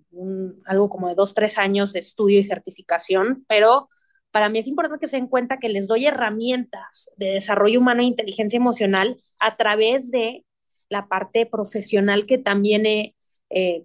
[0.65, 3.87] algo como de dos, tres años de estudio y certificación, pero
[4.35, 8.01] para mí es importante que se den cuenta que les doy herramientas de desarrollo humano
[8.01, 10.43] e inteligencia emocional a través de
[10.89, 13.15] la parte profesional que también he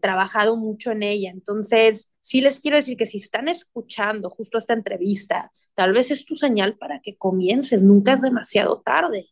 [0.02, 1.30] trabajado mucho en ella.
[1.30, 6.24] Entonces, sí les quiero decir que si están escuchando justo esta entrevista, tal vez es
[6.24, 9.28] tu señal para que comiences, nunca es demasiado tarde.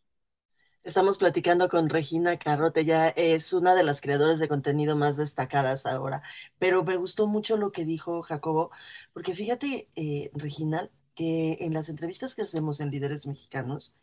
[0.85, 5.85] Estamos platicando con Regina Carrote, ya es una de las creadoras de contenido más destacadas
[5.85, 6.23] ahora,
[6.57, 8.71] pero me gustó mucho lo que dijo Jacobo,
[9.11, 13.93] porque fíjate, eh, Regina, en las entrevistas que hacemos en líderes mexicanos,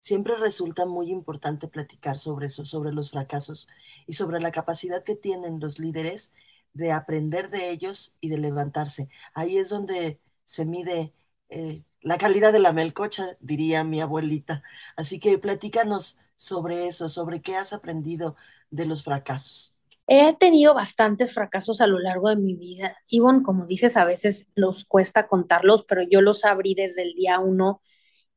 [0.00, 3.68] siempre resulta muy importante platicar sobre eso, sobre los fracasos
[4.06, 6.32] y sobre la capacidad que tienen los líderes
[6.74, 9.08] de aprender de ellos y de levantarse.
[9.34, 11.12] Ahí es donde se mide
[11.48, 14.62] eh, la calidad de la melcocha, diría mi abuelita.
[14.96, 18.36] Así que platícanos sobre eso, sobre qué has aprendido
[18.70, 19.75] de los fracasos.
[20.08, 22.96] He tenido bastantes fracasos a lo largo de mi vida.
[23.08, 27.40] Ivonne, como dices, a veces los cuesta contarlos, pero yo los abrí desde el día
[27.40, 27.82] uno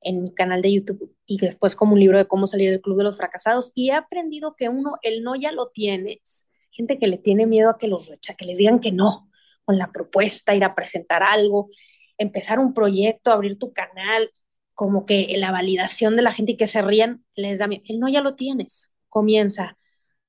[0.01, 2.97] en mi canal de YouTube y después como un libro de cómo salir del club
[2.97, 3.71] de los fracasados.
[3.75, 6.47] Y he aprendido que uno, el no ya lo tienes.
[6.71, 9.29] Gente que le tiene miedo a que los recha, que les digan que no
[9.65, 11.69] con la propuesta, ir a presentar algo,
[12.17, 14.31] empezar un proyecto, abrir tu canal,
[14.73, 17.83] como que la validación de la gente y que se rían les da miedo.
[17.87, 18.91] El no ya lo tienes.
[19.09, 19.77] Comienza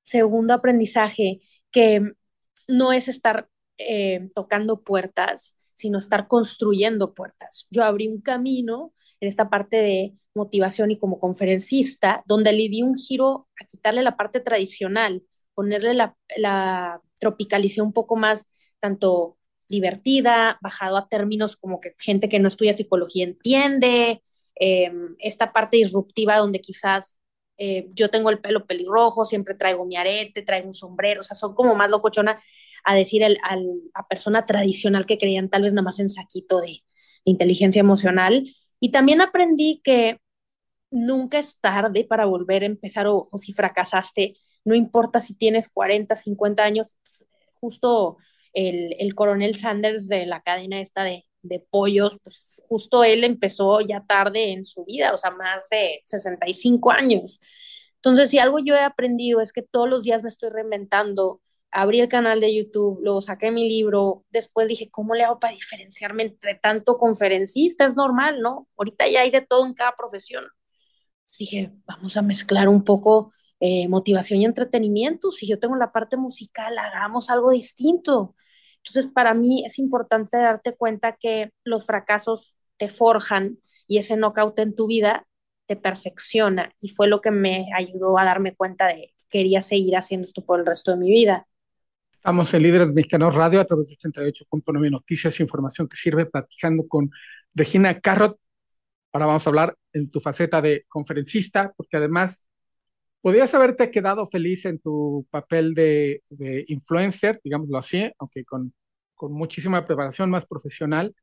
[0.02, 2.02] Segundo aprendizaje, que
[2.68, 7.66] no es estar eh, tocando puertas, sino estar construyendo puertas.
[7.70, 12.82] Yo abrí un camino en esta parte de motivación y como conferencista, donde le di
[12.82, 15.22] un giro a quitarle la parte tradicional,
[15.54, 17.00] ponerle la, la
[17.82, 18.46] un poco más,
[18.80, 24.22] tanto divertida, bajado a términos como que gente que no estudia psicología entiende,
[24.56, 27.18] em, esta parte disruptiva donde quizás
[27.62, 31.36] eh, yo tengo el pelo pelirrojo, siempre traigo mi arete, traigo un sombrero, o sea,
[31.36, 32.40] son como más locochona
[32.84, 33.36] a decir al,
[33.92, 36.82] a persona tradicional que creían tal vez nada más en saquito de,
[37.24, 38.48] inteligencia emocional.
[38.80, 40.20] Y también aprendí que
[40.90, 46.16] nunca es tarde para volver a empezar o, si fracasaste, no importa si tienes 40,
[46.16, 47.26] 50 años, pues,
[47.60, 48.16] justo
[48.54, 53.80] el, el, coronel Sanders de la cadena esta de, de pollos, pues justo él empezó
[53.80, 57.40] ya tarde en su vida, o sea, más de 65 años.
[57.96, 61.40] Entonces, si algo yo he aprendido es que todos los días me estoy reinventando.
[61.70, 65.54] Abrí el canal de YouTube, luego saqué mi libro, después dije, ¿cómo le hago para
[65.54, 67.86] diferenciarme entre tanto conferencista?
[67.86, 68.68] Es normal, ¿no?
[68.76, 70.44] Ahorita ya hay de todo en cada profesión.
[71.38, 75.30] dije, vamos a mezclar un poco eh, motivación y entretenimiento.
[75.30, 78.34] Si yo tengo la parte musical, hagamos algo distinto.
[78.84, 84.58] Entonces, para mí es importante darte cuenta que los fracasos te forjan y ese knockout
[84.58, 85.26] en tu vida
[85.66, 89.96] te perfecciona y fue lo que me ayudó a darme cuenta de que quería seguir
[89.96, 91.46] haciendo esto por el resto de mi vida.
[92.12, 97.10] Estamos en Líderes Mexicanos Radio a través de 88.9 Noticias, información que sirve platicando con
[97.54, 98.38] Regina Carrot.
[99.12, 102.44] Ahora vamos a hablar en tu faceta de conferencista, porque además
[103.20, 106.22] Podrías haberte quedado feliz en tu papel de,
[106.68, 108.72] influencer, digámoslo así, aunque con,
[109.14, 111.14] con, muchísima preparación más profesional.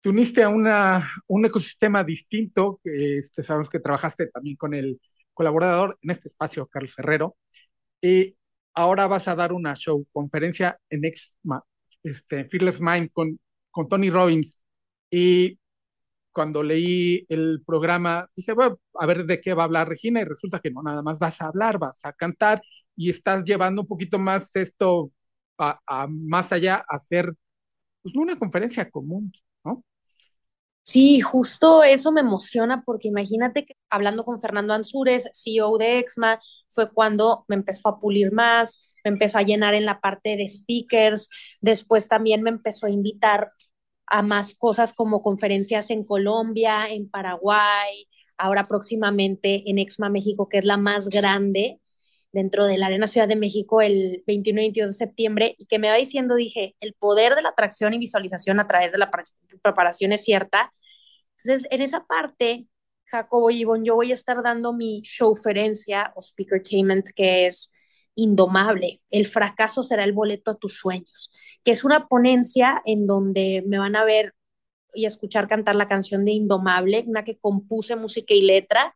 [0.00, 5.00] Te uniste a una, un ecosistema distinto, este, sabemos que trabajaste también con el
[5.34, 7.36] colaborador en este espacio, Carlos Ferrero,
[8.00, 8.36] y
[8.74, 11.62] ahora vas a dar una show, conferencia en Exma,
[12.02, 13.38] este, Fearless Mind con,
[13.70, 14.58] con Tony Robbins.
[15.10, 15.58] Y
[16.32, 20.24] cuando leí el programa, dije, bueno, a ver de qué va a hablar Regina, y
[20.24, 22.62] resulta que no, nada más vas a hablar, vas a cantar,
[22.96, 25.10] y estás llevando un poquito más esto
[25.58, 27.34] a, más allá, a hacer
[28.02, 29.32] pues, una conferencia común,
[29.64, 29.84] ¿no?
[30.82, 36.40] Sí, justo eso me emociona porque imagínate que hablando con Fernando Ansúrez, CEO de Exma,
[36.68, 40.48] fue cuando me empezó a pulir más, me empezó a llenar en la parte de
[40.48, 41.28] speakers,
[41.60, 43.52] después también me empezó a invitar
[44.10, 50.58] a más cosas como conferencias en Colombia, en Paraguay, ahora próximamente en Exma México, que
[50.58, 51.80] es la más grande
[52.32, 55.78] dentro de la Arena Ciudad de México el 21 y 22 de septiembre, y que
[55.78, 59.10] me va diciendo, dije, el poder de la atracción y visualización a través de la
[59.62, 60.70] preparación es cierta.
[61.38, 62.66] Entonces, en esa parte,
[63.06, 67.72] Jacobo y Ivonne, yo voy a estar dando mi showferencia o speakertainment, que es
[68.14, 71.30] Indomable, el fracaso será el boleto a tus sueños,
[71.64, 74.34] que es una ponencia en donde me van a ver
[74.94, 78.94] y escuchar cantar la canción de Indomable, una que compuse música y letra.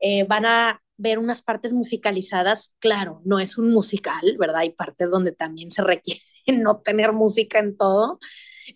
[0.00, 4.58] Eh, van a ver unas partes musicalizadas, claro, no es un musical, ¿verdad?
[4.58, 8.18] Hay partes donde también se requiere no tener música en todo,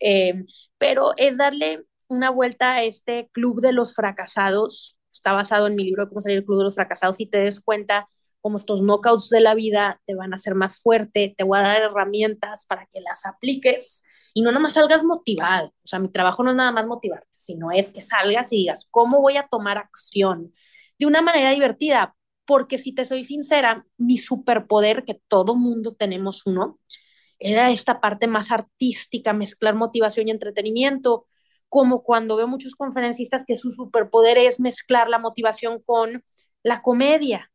[0.00, 0.44] eh,
[0.78, 5.84] pero es darle una vuelta a este club de los fracasados, está basado en mi
[5.84, 8.06] libro Cómo salir del club de los fracasados y te des cuenta
[8.40, 11.62] como estos knockouts de la vida te van a hacer más fuerte, te voy a
[11.62, 14.02] dar herramientas para que las apliques
[14.34, 15.68] y no nada más salgas motivado.
[15.68, 18.86] O sea, mi trabajo no es nada más motivarte, sino es que salgas y digas,
[18.90, 20.52] ¿cómo voy a tomar acción?
[20.98, 26.46] De una manera divertida, porque si te soy sincera, mi superpoder, que todo mundo tenemos
[26.46, 26.78] uno,
[27.38, 31.26] era esta parte más artística, mezclar motivación y entretenimiento,
[31.68, 36.24] como cuando veo muchos conferencistas que su superpoder es mezclar la motivación con
[36.62, 37.50] la comedia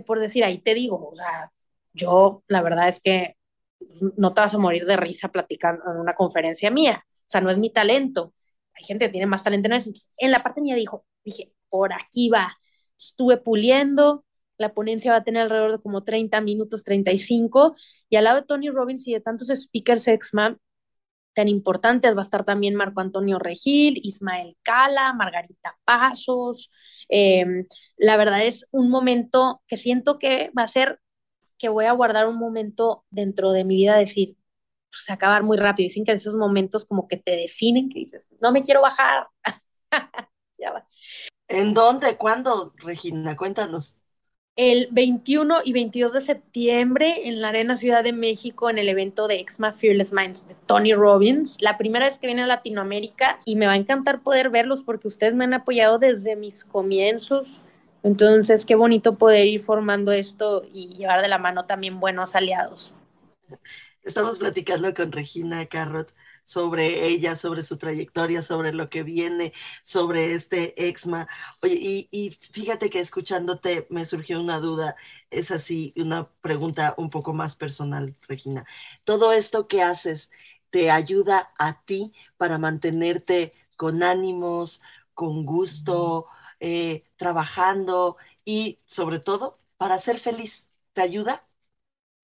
[0.00, 1.52] por decir, ahí te digo, o sea,
[1.92, 3.36] yo la verdad es que
[3.78, 7.40] pues, no te vas a morir de risa platicando en una conferencia mía, o sea,
[7.40, 8.34] no es mi talento.
[8.74, 9.90] Hay gente que tiene más talento en eso.
[10.18, 12.56] en la parte mía dijo, dije, por aquí va.
[12.98, 14.24] Estuve puliendo,
[14.58, 17.74] la ponencia va a tener alrededor de como 30 minutos, 35,
[18.08, 20.32] y al lado de Tony Robbins y de tantos speakers ex
[21.36, 22.16] tan importantes.
[22.16, 26.70] Va a estar también Marco Antonio Regil, Ismael Cala, Margarita Pasos.
[27.08, 27.66] Em,
[27.98, 31.00] la verdad es un momento que siento que va a ser
[31.58, 34.36] que voy a guardar un momento dentro de mi vida, decir,
[34.90, 35.86] pues, acabar muy rápido.
[35.86, 39.28] Dicen que esos momentos como que te definen, que dices, no me quiero bajar.
[40.58, 40.88] ya va.
[41.48, 42.16] ¿En dónde?
[42.16, 43.36] ¿Cuándo, Regina?
[43.36, 43.98] Cuéntanos
[44.56, 49.28] el 21 y 22 de septiembre en la Arena Ciudad de México en el evento
[49.28, 51.58] de Exma Fearless Minds de Tony Robbins.
[51.60, 55.08] La primera vez que viene a Latinoamérica y me va a encantar poder verlos porque
[55.08, 57.60] ustedes me han apoyado desde mis comienzos.
[58.02, 62.94] Entonces, qué bonito poder ir formando esto y llevar de la mano también buenos aliados.
[64.02, 66.14] Estamos platicando con Regina Carrot
[66.46, 71.26] sobre ella, sobre su trayectoria, sobre lo que viene, sobre este exma.
[71.62, 74.94] Oye, y, y, fíjate que escuchándote me surgió una duda,
[75.30, 78.64] es así, una pregunta un poco más personal, Regina.
[79.04, 80.30] ¿Todo esto que haces
[80.70, 84.82] te ayuda a ti para mantenerte con ánimos,
[85.14, 86.26] con gusto,
[86.60, 90.70] eh, trabajando y sobre todo para ser feliz?
[90.92, 91.45] ¿Te ayuda?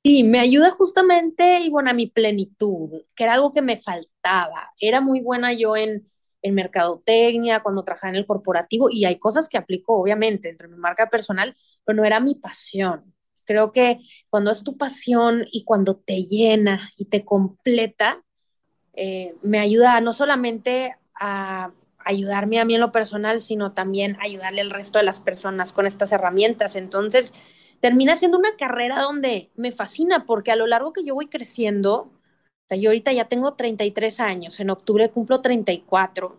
[0.05, 4.73] Sí, me ayuda justamente, y bueno, a mi plenitud, que era algo que me faltaba.
[4.81, 6.11] Era muy buena yo en,
[6.43, 10.77] en mercadotecnia, cuando trabajaba en el corporativo, y hay cosas que aplico, obviamente, entre mi
[10.77, 13.15] marca personal, pero no era mi pasión.
[13.45, 13.99] Creo que
[14.29, 18.25] cuando es tu pasión y cuando te llena y te completa,
[18.95, 21.73] eh, me ayuda no solamente a
[22.05, 25.87] ayudarme a mí en lo personal, sino también ayudarle al resto de las personas con
[25.87, 26.77] estas herramientas.
[26.77, 27.33] Entonces,
[27.83, 32.13] termina siendo una carrera donde me fascina porque a lo largo que yo voy creciendo,
[32.71, 36.37] yo ahorita ya tengo 33 años, en octubre cumplo 34,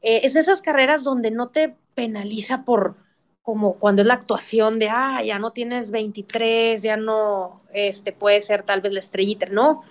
[0.00, 2.94] eh, es esas carreras donde no te penaliza por
[3.42, 8.40] como cuando es la actuación de, ah, ya no tienes 23, ya no, este, puede
[8.40, 9.82] ser tal vez la estrellita, no.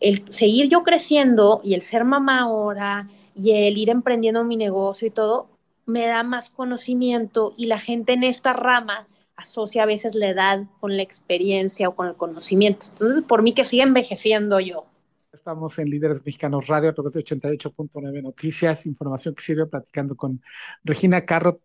[0.00, 3.06] El seguir yo creciendo y el ser mamá ahora
[3.36, 5.48] y el ir emprendiendo mi negocio y todo,
[5.86, 9.06] me da más conocimiento y la gente en esta rama
[9.36, 12.86] asocia a veces la edad con la experiencia o con el conocimiento.
[12.90, 14.86] Entonces, por mí que siga envejeciendo yo.
[15.32, 20.42] Estamos en Líderes Mexicanos Radio a través de 88.9 Noticias, información que sirve platicando con
[20.82, 21.60] Regina Carrot,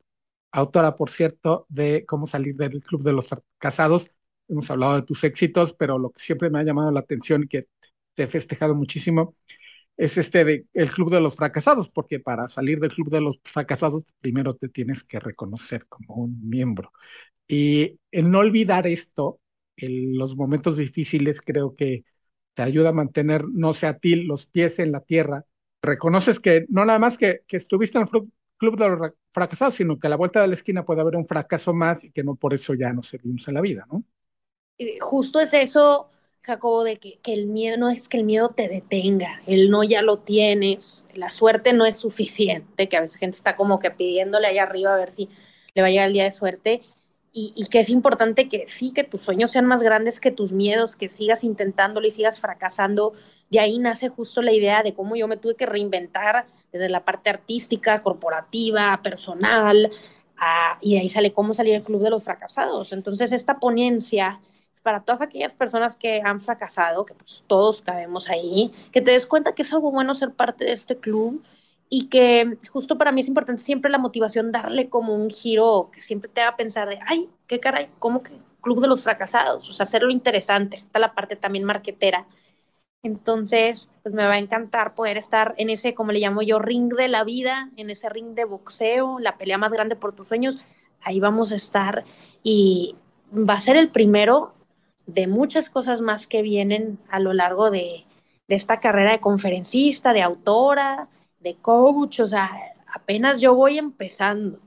[0.52, 4.12] autora, por cierto, de Cómo salir del Club de los Casados.
[4.48, 7.48] Hemos hablado de tus éxitos, pero lo que siempre me ha llamado la atención y
[7.48, 7.68] que
[8.14, 9.36] te he festejado muchísimo
[9.98, 13.40] es este de, el Club de los Fracasados, porque para salir del Club de los
[13.44, 16.92] Fracasados primero te tienes que reconocer como un miembro.
[17.52, 19.42] Y el no olvidar esto,
[19.76, 22.06] en los momentos difíciles, creo que
[22.54, 25.46] te ayuda a mantener, no sé, a ti los pies en la tierra.
[25.82, 28.10] Reconoces que no nada más que, que estuviste en el
[28.56, 31.28] club de los fracasados, sino que a la vuelta de la esquina puede haber un
[31.28, 34.02] fracaso más y que no por eso ya no servimos en la vida, ¿no?
[35.02, 36.10] Justo es eso,
[36.44, 39.84] Jacobo, de que, que, el miedo no es que el miedo te detenga, el no
[39.84, 43.92] ya lo tienes, la suerte no es suficiente, que a veces gente está como que
[43.92, 45.28] pidiéndole ahí arriba a ver si
[45.74, 46.82] le va a llegar el día de suerte
[47.34, 50.98] y, que es importante que sí, que tus sueños sean más grandes que tus miedos,
[50.98, 53.14] que sigas intentándolo y sigas fracasando.
[53.50, 57.06] De ahí nace justo la idea de cómo yo me tuve que reinventar desde la
[57.06, 59.90] parte artística, corporativa, personal,
[60.82, 62.92] y de ahí sale cómo salir el Club de los Fracasados.
[62.92, 64.42] Entonces, esta ponencia
[64.74, 69.12] es para todas aquellas personas que han fracasado, que pues todos cabemos ahí, que te
[69.12, 71.44] des cuenta que es algo bueno ser parte de este club
[71.94, 76.00] y que justo para mí es importante siempre la motivación, darle como un giro que
[76.00, 78.32] siempre te haga pensar de, ay, qué caray, ¿cómo que
[78.62, 79.70] Club de los Fracasados?
[79.70, 82.28] O sea, hacerlo interesante, está la parte también marquetera.
[83.04, 86.94] Entonces, pues me va a encantar poder estar en ese, como le llamo yo, ring
[86.94, 90.60] de la vida, en ese ring de boxeo, la pelea más grande por tus sueños.
[91.02, 92.06] Ahí vamos a estar
[92.42, 92.96] y
[93.34, 94.54] va a ser el primero
[95.08, 98.06] de muchas cosas más que vienen a lo largo de,
[98.48, 101.10] de esta carrera de conferencista, de autora,
[101.42, 102.50] de coach, o sea,
[102.94, 104.60] apenas yo voy empezando.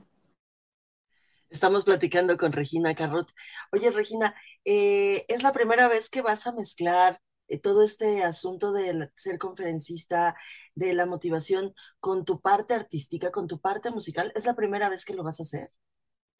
[1.49, 3.31] Estamos platicando con Regina Carrot.
[3.71, 8.73] Oye, Regina, eh, ¿es la primera vez que vas a mezclar eh, todo este asunto
[8.73, 10.35] de ser conferencista,
[10.73, 14.33] de la motivación, con tu parte artística, con tu parte musical?
[14.35, 15.71] ¿Es la primera vez que lo vas a hacer?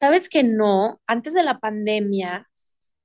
[0.00, 2.50] Sabes que no, antes de la pandemia,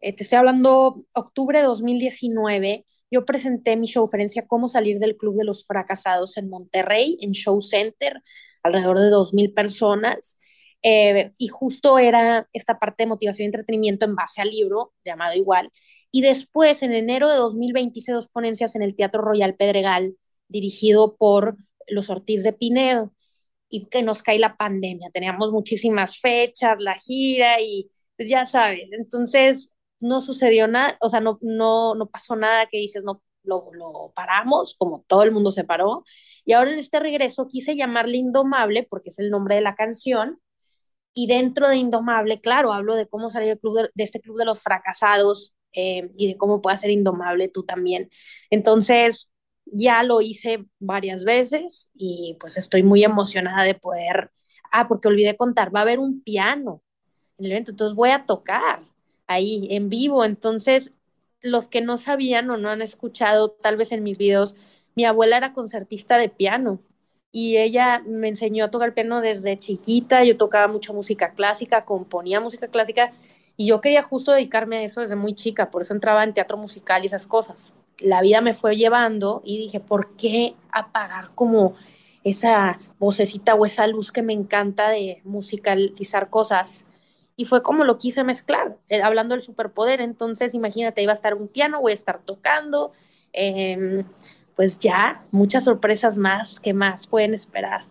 [0.01, 5.37] eh, te estoy hablando octubre de 2019, yo presenté mi showferencia Cómo salir del Club
[5.37, 8.21] de los Fracasados en Monterrey, en Show Center,
[8.63, 10.39] alrededor de 2.000 personas.
[10.83, 15.35] Eh, y justo era esta parte de motivación y entretenimiento en base al libro, llamado
[15.35, 15.71] igual.
[16.09, 20.15] Y después, en enero de 2020, hice dos ponencias en el Teatro Royal Pedregal,
[20.47, 21.57] dirigido por
[21.87, 23.13] los Ortiz de Pinedo.
[23.69, 25.11] Y que nos cae la pandemia.
[25.11, 28.89] Teníamos muchísimas fechas, la gira y pues ya sabes.
[28.91, 29.70] Entonces,
[30.01, 34.11] no sucedió nada, o sea, no, no, no pasó nada que dices, no lo, lo,
[34.15, 36.03] paramos, como todo el mundo se paró.
[36.45, 40.39] Y ahora en este regreso quise llamarle Indomable, porque es el nombre de la canción.
[41.13, 44.61] Y dentro de Indomable, claro, hablo de cómo salir club de, este club de los
[44.61, 48.09] fracasados eh, y de cómo puedes ser indomable tú también.
[48.49, 49.31] Entonces,
[49.65, 54.31] ya lo hice varias veces y pues estoy muy emocionada de poder.
[54.71, 56.81] Ah, porque olvidé contar, va a haber un piano
[57.37, 58.83] en el evento, entonces voy a tocar
[59.33, 60.25] ahí en vivo.
[60.25, 60.91] Entonces,
[61.41, 64.55] los que no sabían o no han escuchado tal vez en mis videos,
[64.95, 66.81] mi abuela era concertista de piano
[67.31, 72.41] y ella me enseñó a tocar piano desde chiquita, yo tocaba mucha música clásica, componía
[72.41, 73.11] música clásica
[73.55, 76.57] y yo quería justo dedicarme a eso desde muy chica, por eso entraba en teatro
[76.57, 77.73] musical y esas cosas.
[77.99, 81.75] La vida me fue llevando y dije, ¿por qué apagar como
[82.23, 86.87] esa vocecita o esa luz que me encanta de musicalizar cosas?
[87.35, 90.01] Y fue como lo quise mezclar, eh, hablando del superpoder.
[90.01, 92.91] Entonces, imagínate, iba a estar un piano, voy a estar tocando,
[93.33, 94.03] em,
[94.55, 97.85] pues ya, muchas sorpresas más que más pueden esperar.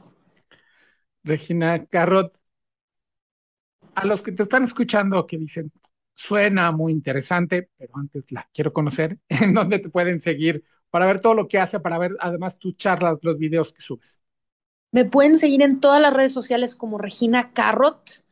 [1.25, 2.39] Regina Carrot,
[3.95, 5.73] a los que te están escuchando que dicen,
[6.15, 11.21] suena muy interesante, pero antes la quiero conocer, ¿en dónde te pueden seguir para ver
[11.21, 14.23] todo lo que hace, para ver además tus charlas, los videos que subes?
[14.93, 18.25] Me pueden seguir en todas las redes sociales como Regina Carrot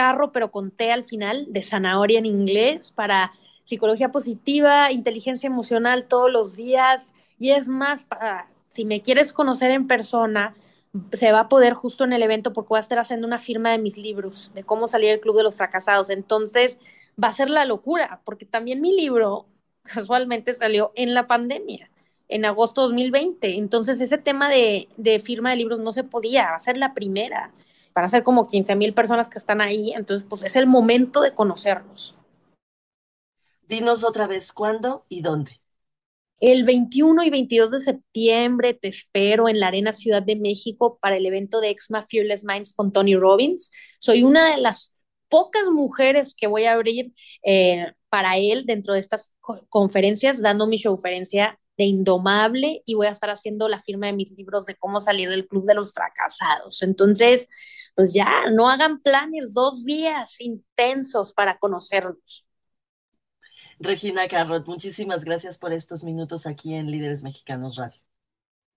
[0.00, 3.32] carro, pero con T al final, de zanahoria en inglés, para
[3.64, 7.12] psicología positiva, inteligencia emocional todos los días.
[7.38, 10.54] Y es más, para, si me quieres conocer en persona,
[11.12, 13.72] se va a poder justo en el evento porque voy a estar haciendo una firma
[13.72, 16.08] de mis libros, de cómo salir del Club de los Fracasados.
[16.08, 16.78] Entonces,
[17.22, 19.48] va a ser la locura, porque también mi libro
[19.82, 21.90] casualmente salió en la pandemia,
[22.28, 23.58] en agosto 2020.
[23.58, 26.94] Entonces, ese tema de, de firma de libros no se podía, va a ser la
[26.94, 27.52] primera
[28.00, 31.34] para ser como 15 mil personas que están ahí, entonces pues es el momento de
[31.34, 32.16] conocernos.
[33.68, 35.60] Dinos otra vez cuándo y dónde.
[36.38, 41.18] El 21 y 22 de septiembre te espero en la Arena Ciudad de México para
[41.18, 43.70] el evento de Exma Fearless Minds con Tony Robbins.
[43.98, 44.94] Soy una de las
[45.28, 49.34] pocas mujeres que voy a abrir eh, para él dentro de estas
[49.68, 54.32] conferencias, dando mi showferencia de Indomable y voy a estar haciendo la firma de mis
[54.32, 56.82] libros de cómo salir del club de los fracasados.
[56.82, 57.48] Entonces,
[57.94, 62.46] pues ya, no hagan planes, dos días intensos para conocernos.
[63.78, 68.02] Regina Carrot, muchísimas gracias por estos minutos aquí en Líderes Mexicanos Radio.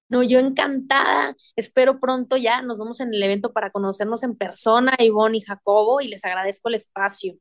[0.08, 1.36] No, yo encantada.
[1.58, 6.00] Espero pronto ya nos vemos en el evento para conocernos en persona, Ivonne y Jacobo,
[6.00, 7.36] y les agradezco el espacio.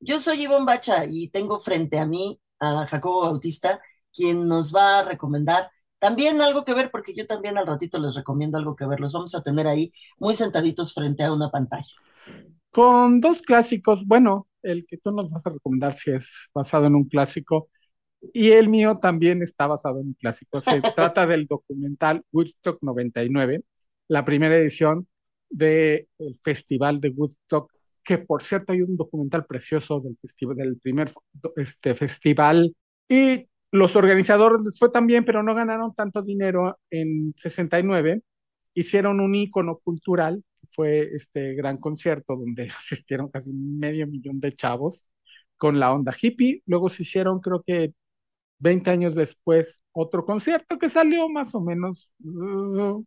[0.00, 3.78] Yo soy Ivonne Bacha y tengo frente a mí a Jacobo Bautista,
[4.18, 8.16] quien nos va a recomendar también algo que ver, porque yo también al ratito les
[8.16, 8.98] recomiendo algo que ver.
[8.98, 11.94] Los vamos a tener ahí muy sentaditos frente a una pantalla.
[12.70, 16.96] Con dos clásicos, bueno, el que tú nos vas a recomendar si es basado en
[16.96, 17.68] un clásico,
[18.32, 20.60] y el mío también está basado en un clásico.
[20.60, 23.62] Se trata del documental Woodstock 99,
[24.08, 25.06] la primera edición
[25.48, 26.06] del
[26.42, 27.72] Festival de Woodstock,
[28.04, 31.12] que por cierto hay un documental precioso del, festival, del primer
[31.56, 32.74] este, festival.
[33.08, 38.22] Y los organizadores les fue también, pero no ganaron tanto dinero en 69.
[38.74, 44.52] Hicieron un ícono cultural, que fue este gran concierto donde asistieron casi medio millón de
[44.52, 45.10] chavos
[45.56, 46.62] con la onda hippie.
[46.66, 47.92] Luego se hicieron, creo que
[48.60, 53.04] 20 años después, otro concierto que salió más o menos, uh,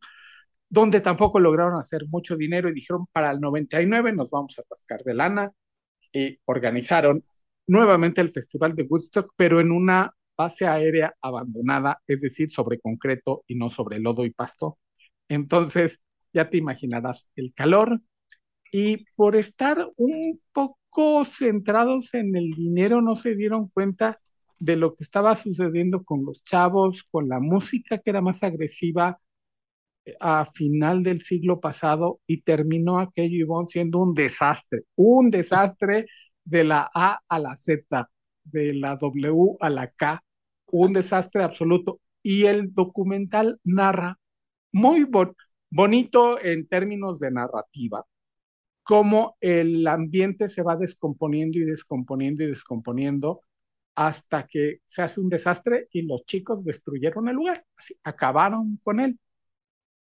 [0.70, 5.04] donde tampoco lograron hacer mucho dinero y dijeron para el 99 nos vamos a atascar
[5.04, 5.52] de lana
[6.14, 7.26] y organizaron
[7.68, 13.44] nuevamente el Festival de Woodstock, pero en una base aérea abandonada, es decir, sobre concreto
[13.48, 14.78] y no sobre lodo y pasto.
[15.30, 16.00] Entonces,
[16.34, 18.02] ya te imaginarás el calor.
[18.72, 24.20] Y por estar un poco centrados en el dinero, no se dieron cuenta
[24.60, 29.20] de lo que estaba sucediendo con los chavos, con la música que era más agresiva
[30.06, 36.06] eh, a final del siglo pasado y terminó aquello, Ivonne, siendo un desastre, un desastre
[36.44, 38.10] de la A a la Z,
[38.44, 40.24] de la W a la K,
[40.72, 42.00] un desastre absoluto.
[42.24, 44.20] Y el documental narra
[44.72, 45.08] muy
[45.70, 48.06] bonito en términos de narrativa,
[48.84, 53.42] cómo el ambiente se va descomponiendo y descomponiendo y descomponiendo
[53.96, 59.00] hasta que se hace un desastre y los chicos destruyeron el lugar, así, acabaron con
[59.00, 59.20] él.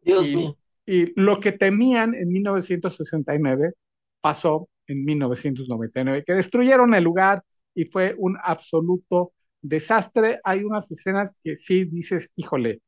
[0.02, 0.58] Dios y, mío.
[0.86, 3.74] Y lo que temían en 1969
[4.22, 7.44] pasó en 1999, que destruyeron el lugar
[7.74, 9.34] y fue un absoluto
[9.64, 10.40] desastre.
[10.44, 12.82] Hay unas escenas que sí dices, híjole,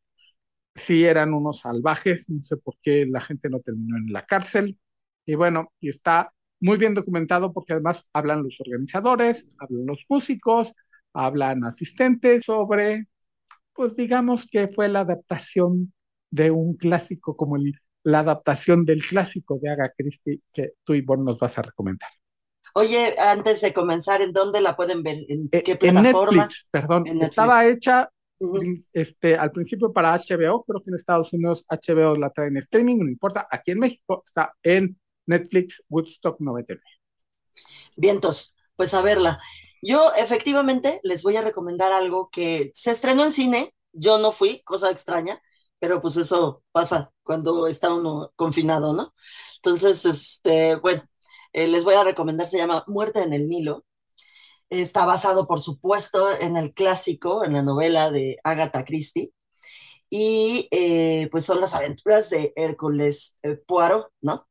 [0.76, 4.80] sí eran unos salvajes, no sé por qué la gente no terminó en la cárcel.
[5.26, 10.74] Y bueno, y está muy bien documentado porque además hablan los organizadores, hablan los músicos,
[11.14, 13.08] hablan asistentes sobre
[13.74, 15.94] pues digamos que fue la adaptación
[16.32, 17.58] de un clásico como
[18.04, 22.10] la adaptación del clásico de Agatha Christie que tú, y Ivonne, nos vas a recomendar.
[22.78, 25.20] Oye, antes de comenzar, ¿en dónde la pueden ver?
[25.30, 26.32] ¿En eh, qué plataforma?
[26.32, 27.22] En Netflix, perdón.
[27.22, 28.10] Estaba hecha
[28.92, 32.98] este, al principio para HBO, pero que en Estados Unidos HBO la trae en streaming,
[32.98, 33.48] no importa.
[33.50, 36.84] Aquí en México está en Netflix Woodstock 99.
[37.96, 39.40] Vientos, pues a verla.
[39.82, 44.62] Yo efectivamente les voy a recomendar algo que se estrenó en cine, yo no fui,
[44.64, 45.42] cosa extraña,
[45.80, 49.14] pero pues eso pasa cuando está uno confinado, ¿no?
[49.58, 51.04] Entonces, este, bueno,
[51.56, 53.86] eh, les voy a recomendar, se llama Muerte en el Nilo.
[54.70, 59.32] Está basado, por supuesto, en el clásico, en la novela de Agatha Christie.
[60.10, 64.50] Y eh, pues son las aventuras de Hércules eh, Poirot, ¿no?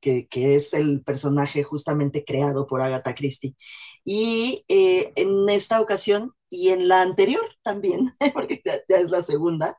[0.00, 3.54] Que, que, es el personaje justamente creado por Agatha Christie.
[4.02, 9.78] Y en esta ocasión y en la anterior también, porque ya, es la segunda,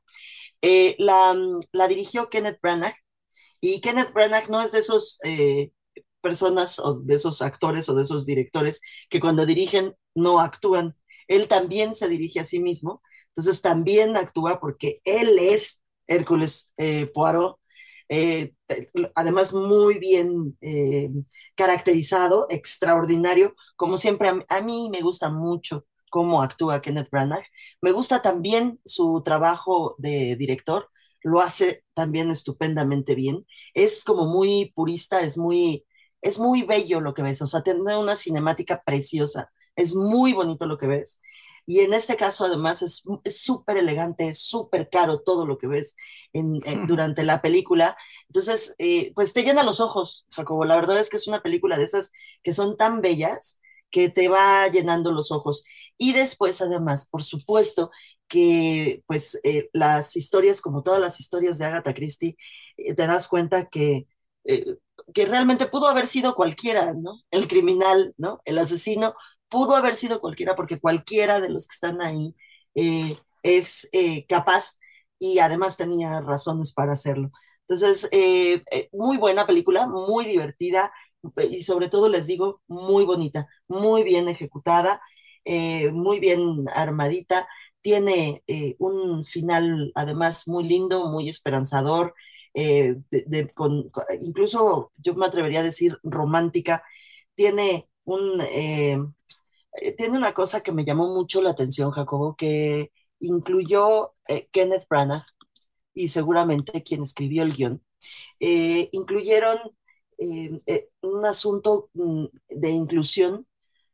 [0.62, 1.36] la,
[1.72, 2.96] la, dirigió Kenneth Branagh
[3.62, 5.20] y Kenneth Branagh no es de esos
[6.26, 10.96] personas o de esos actores o de esos directores que cuando dirigen no actúan.
[11.28, 17.06] Él también se dirige a sí mismo, entonces también actúa porque él es Hércules eh,
[17.14, 17.60] Poirot,
[18.10, 18.54] eh,
[19.16, 21.10] además muy bien eh,
[21.56, 27.46] caracterizado, extraordinario, como siempre a, a, mí me gusta mucho cómo actúa Kenneth Branagh.
[27.82, 30.90] Me gusta también su trabajo de director,
[31.26, 33.46] lo hace también estupendamente bien.
[33.74, 35.86] Es como muy purista, es muy,
[36.22, 40.66] es muy bello lo que ves, o sea, tiene una cinemática preciosa, es muy bonito
[40.66, 41.20] lo que ves.
[41.68, 43.04] Y en este caso, además, es
[43.42, 45.96] súper elegante, es súper caro todo lo que ves
[46.32, 47.98] en, en, durante la película.
[48.28, 50.64] Entonces, eh, pues te llena los ojos, Jacobo.
[50.66, 52.12] La verdad es que es una película de esas
[52.44, 53.60] que son tan bellas
[53.90, 55.64] que te va llenando los ojos.
[55.98, 57.92] Y después, además, por supuesto,
[58.28, 62.38] que pues eh, las historias, como todas las historias de Agatha Christie,
[62.78, 64.08] eh, te das cuenta que,
[64.44, 64.78] eh,
[65.14, 67.22] que realmente pudo haber sido cualquiera, ¿no?
[67.32, 68.42] El criminal, ¿no?
[68.46, 69.14] El asesino
[69.50, 72.36] pudo haber sido cualquiera porque cualquiera de los que están ahí
[72.76, 74.78] eh, es eh, capaz
[75.20, 77.32] y además tenía razones para hacerlo.
[77.68, 80.92] Entonces, eh, muy buena película, muy divertida,
[81.50, 85.02] y sobre todo les digo, muy bonita, muy bien ejecutada,
[85.46, 87.48] eh, muy bien armadita,
[87.82, 92.14] tiene eh, un final además muy lindo, muy esperanzador,
[92.56, 92.96] eh,
[94.22, 96.84] incluso yo me atrevería a decir romántica,
[97.36, 98.42] tiene un...
[98.42, 98.98] Eh,
[99.98, 104.14] tiene una cosa que me llamó mucho la atención, Jacobo, que incluyó
[104.52, 105.26] Kenneth Branagh
[105.94, 107.84] y seguramente quien escribió el guion,
[108.40, 109.60] incluyeron
[110.18, 113.46] eh, eh, un asunto mm, de inclusión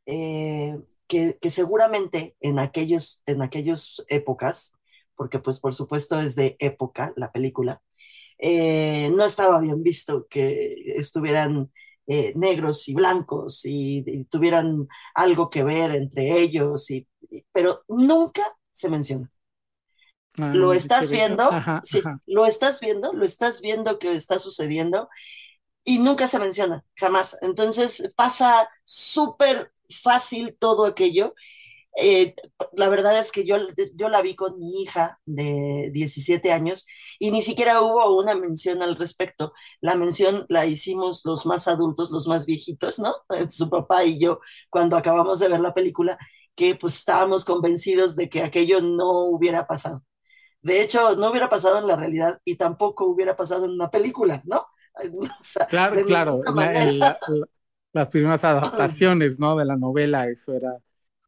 [0.06, 4.72] eh, que, que, seguramente en en aquellas épocas,
[5.16, 7.82] porque pues por supuesto es de época la película,
[8.44, 11.70] eh, no estaba bien visto que estuvieran
[12.08, 17.84] eh, negros y blancos y, y, tuvieran algo que ver entre ellos, y, y pero
[17.86, 19.30] nunca se menciona.
[20.38, 22.20] Ah, lo estás viendo, ajá, sí, ajá.
[22.26, 25.08] lo estás viendo, lo estás viendo que está sucediendo
[25.84, 27.38] y nunca se menciona, jamás.
[27.42, 29.70] Entonces pasa súper
[30.02, 31.34] fácil todo aquello.
[31.96, 32.34] Eh,
[32.74, 33.56] la verdad es que yo,
[33.94, 36.86] yo la vi con mi hija de 17 años
[37.18, 39.52] y ni siquiera hubo una mención al respecto.
[39.80, 43.14] La mención la hicimos los más adultos, los más viejitos, ¿no?
[43.50, 44.40] Su papá y yo
[44.70, 46.18] cuando acabamos de ver la película,
[46.54, 50.02] que pues estábamos convencidos de que aquello no hubiera pasado.
[50.62, 54.42] De hecho, no hubiera pasado en la realidad y tampoco hubiera pasado en una película,
[54.46, 54.66] ¿no?
[55.40, 56.40] O sea, claro, claro.
[56.46, 57.46] La, la, la,
[57.92, 59.56] las primeras adaptaciones, ¿no?
[59.56, 60.78] De la novela, eso era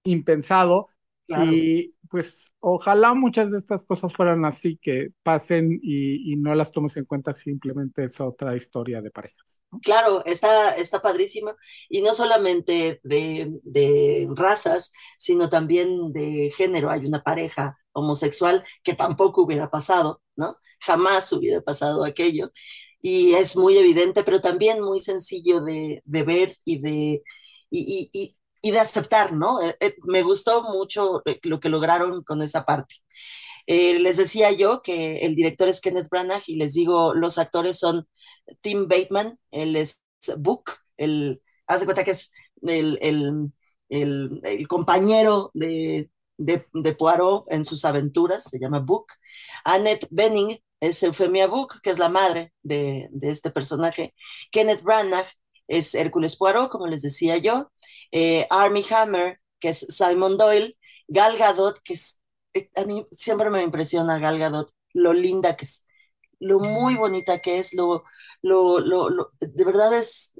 [0.04, 0.88] impensado.
[1.26, 1.52] Claro.
[1.52, 6.70] Y pues ojalá muchas de estas cosas fueran así, que pasen y, y, no las
[6.70, 9.62] tomes en cuenta, simplemente es otra historia de parejas.
[9.72, 9.80] ¿no?
[9.80, 11.56] Claro, está, está padrísima.
[11.88, 16.90] Y no solamente de, de razas, sino también de género.
[16.90, 20.58] Hay una pareja homosexual que tampoco hubiera pasado, ¿no?
[20.80, 22.52] Jamás hubiera pasado aquello
[23.06, 27.22] y es muy evidente, pero también muy sencillo de, de ver y de,
[27.68, 28.36] y, y, y,
[28.70, 29.60] de aceptar, ¿no?
[29.62, 32.96] Eh, eh, me gustó mucho lo que lograron con esa parte.
[33.66, 37.78] Eh, les decía yo que el director es Kenneth Branagh y les digo, los actores
[37.78, 38.08] son
[38.60, 40.02] Tim Bateman, él es
[40.38, 42.30] Book, el, hace cuenta que es
[42.62, 42.98] el,
[43.88, 49.06] el, compañero de, de, de, Poirot en sus aventuras, se llama Book.
[49.64, 54.14] Annette Benning es Eufemia Book, que es la madre de, de este personaje.
[54.50, 55.26] Kenneth Branagh
[55.68, 57.70] es Hércules Poirot, como les decía yo.
[58.12, 60.76] Eh, Armie Hammer, que es Simon Doyle.
[61.08, 62.18] Gal Gadot, que es
[62.54, 65.84] eh, a mí siempre me impresiona Gal Gadot, lo linda que es,
[66.38, 68.04] lo muy bonita que es, lo,
[68.42, 70.32] lo, lo, de verdad es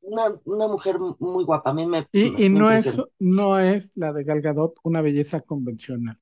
[0.00, 1.70] una, una, mujer muy guapa.
[1.70, 5.40] A mí me, y, y no, es, no es la de Gal Gadot una belleza
[5.40, 6.18] convencional.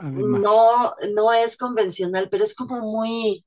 [0.00, 3.44] No, no es convencional, pero es como muy,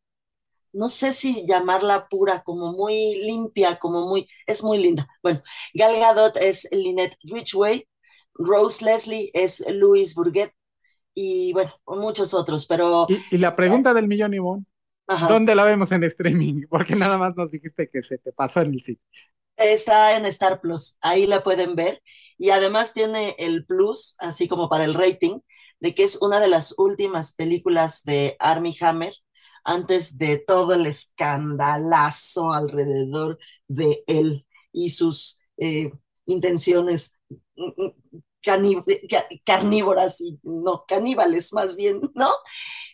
[0.73, 5.07] no sé si llamarla pura, como muy limpia, como muy, es muy linda.
[5.21, 5.41] Bueno,
[5.73, 7.87] Gal Gadot es Lynette Ridgway,
[8.33, 10.53] Rose Leslie es Louis Burgett
[11.13, 13.07] y bueno, muchos otros, pero...
[13.31, 14.65] Y, la pregunta del millón, Ivonne,
[15.27, 16.63] ¿dónde la vemos en streaming?
[16.69, 19.05] Porque nada más nos dijiste que se te pasó en el sitio.
[19.55, 22.01] Está en Star Plus, ahí la pueden ver.
[22.39, 25.39] Y además tiene el plus, así como para el rating,
[25.79, 29.13] de que es una de las últimas películas de Army Hammer
[29.63, 35.91] antes de todo el escandalazo alrededor de él y sus eh,
[36.25, 37.13] intenciones
[37.55, 37.91] mm, mm,
[39.45, 42.31] carnívoras y no caníbales más bien, ¿no?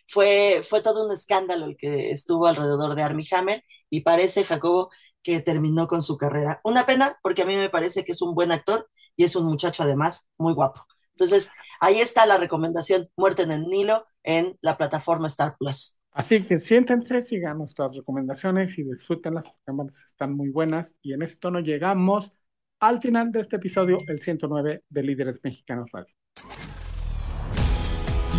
[0.08, 4.90] Fue, fue todo un escándalo el que estuvo alrededor de Army Hammer y parece, Jacobo,
[5.22, 6.60] que terminó con su carrera.
[6.64, 9.46] Una pena porque a mí me parece que es un buen actor y es un
[9.46, 10.86] muchacho además muy guapo.
[11.12, 11.50] Entonces,
[11.80, 15.99] ahí está la recomendación, Muerte en el Nilo, en la plataforma Star Plus.
[16.12, 20.96] Así que siéntense, sigan nuestras recomendaciones y disfrútenlas, las cámaras están muy buenas.
[21.02, 22.32] Y en esto nos llegamos
[22.80, 26.14] al final de este episodio, el 109 de Líderes Mexicanos Radio.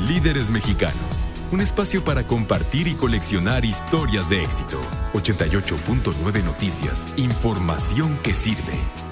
[0.07, 4.81] Líderes Mexicanos, un espacio para compartir y coleccionar historias de éxito.
[5.13, 9.10] 88.9 Noticias, información que sirve.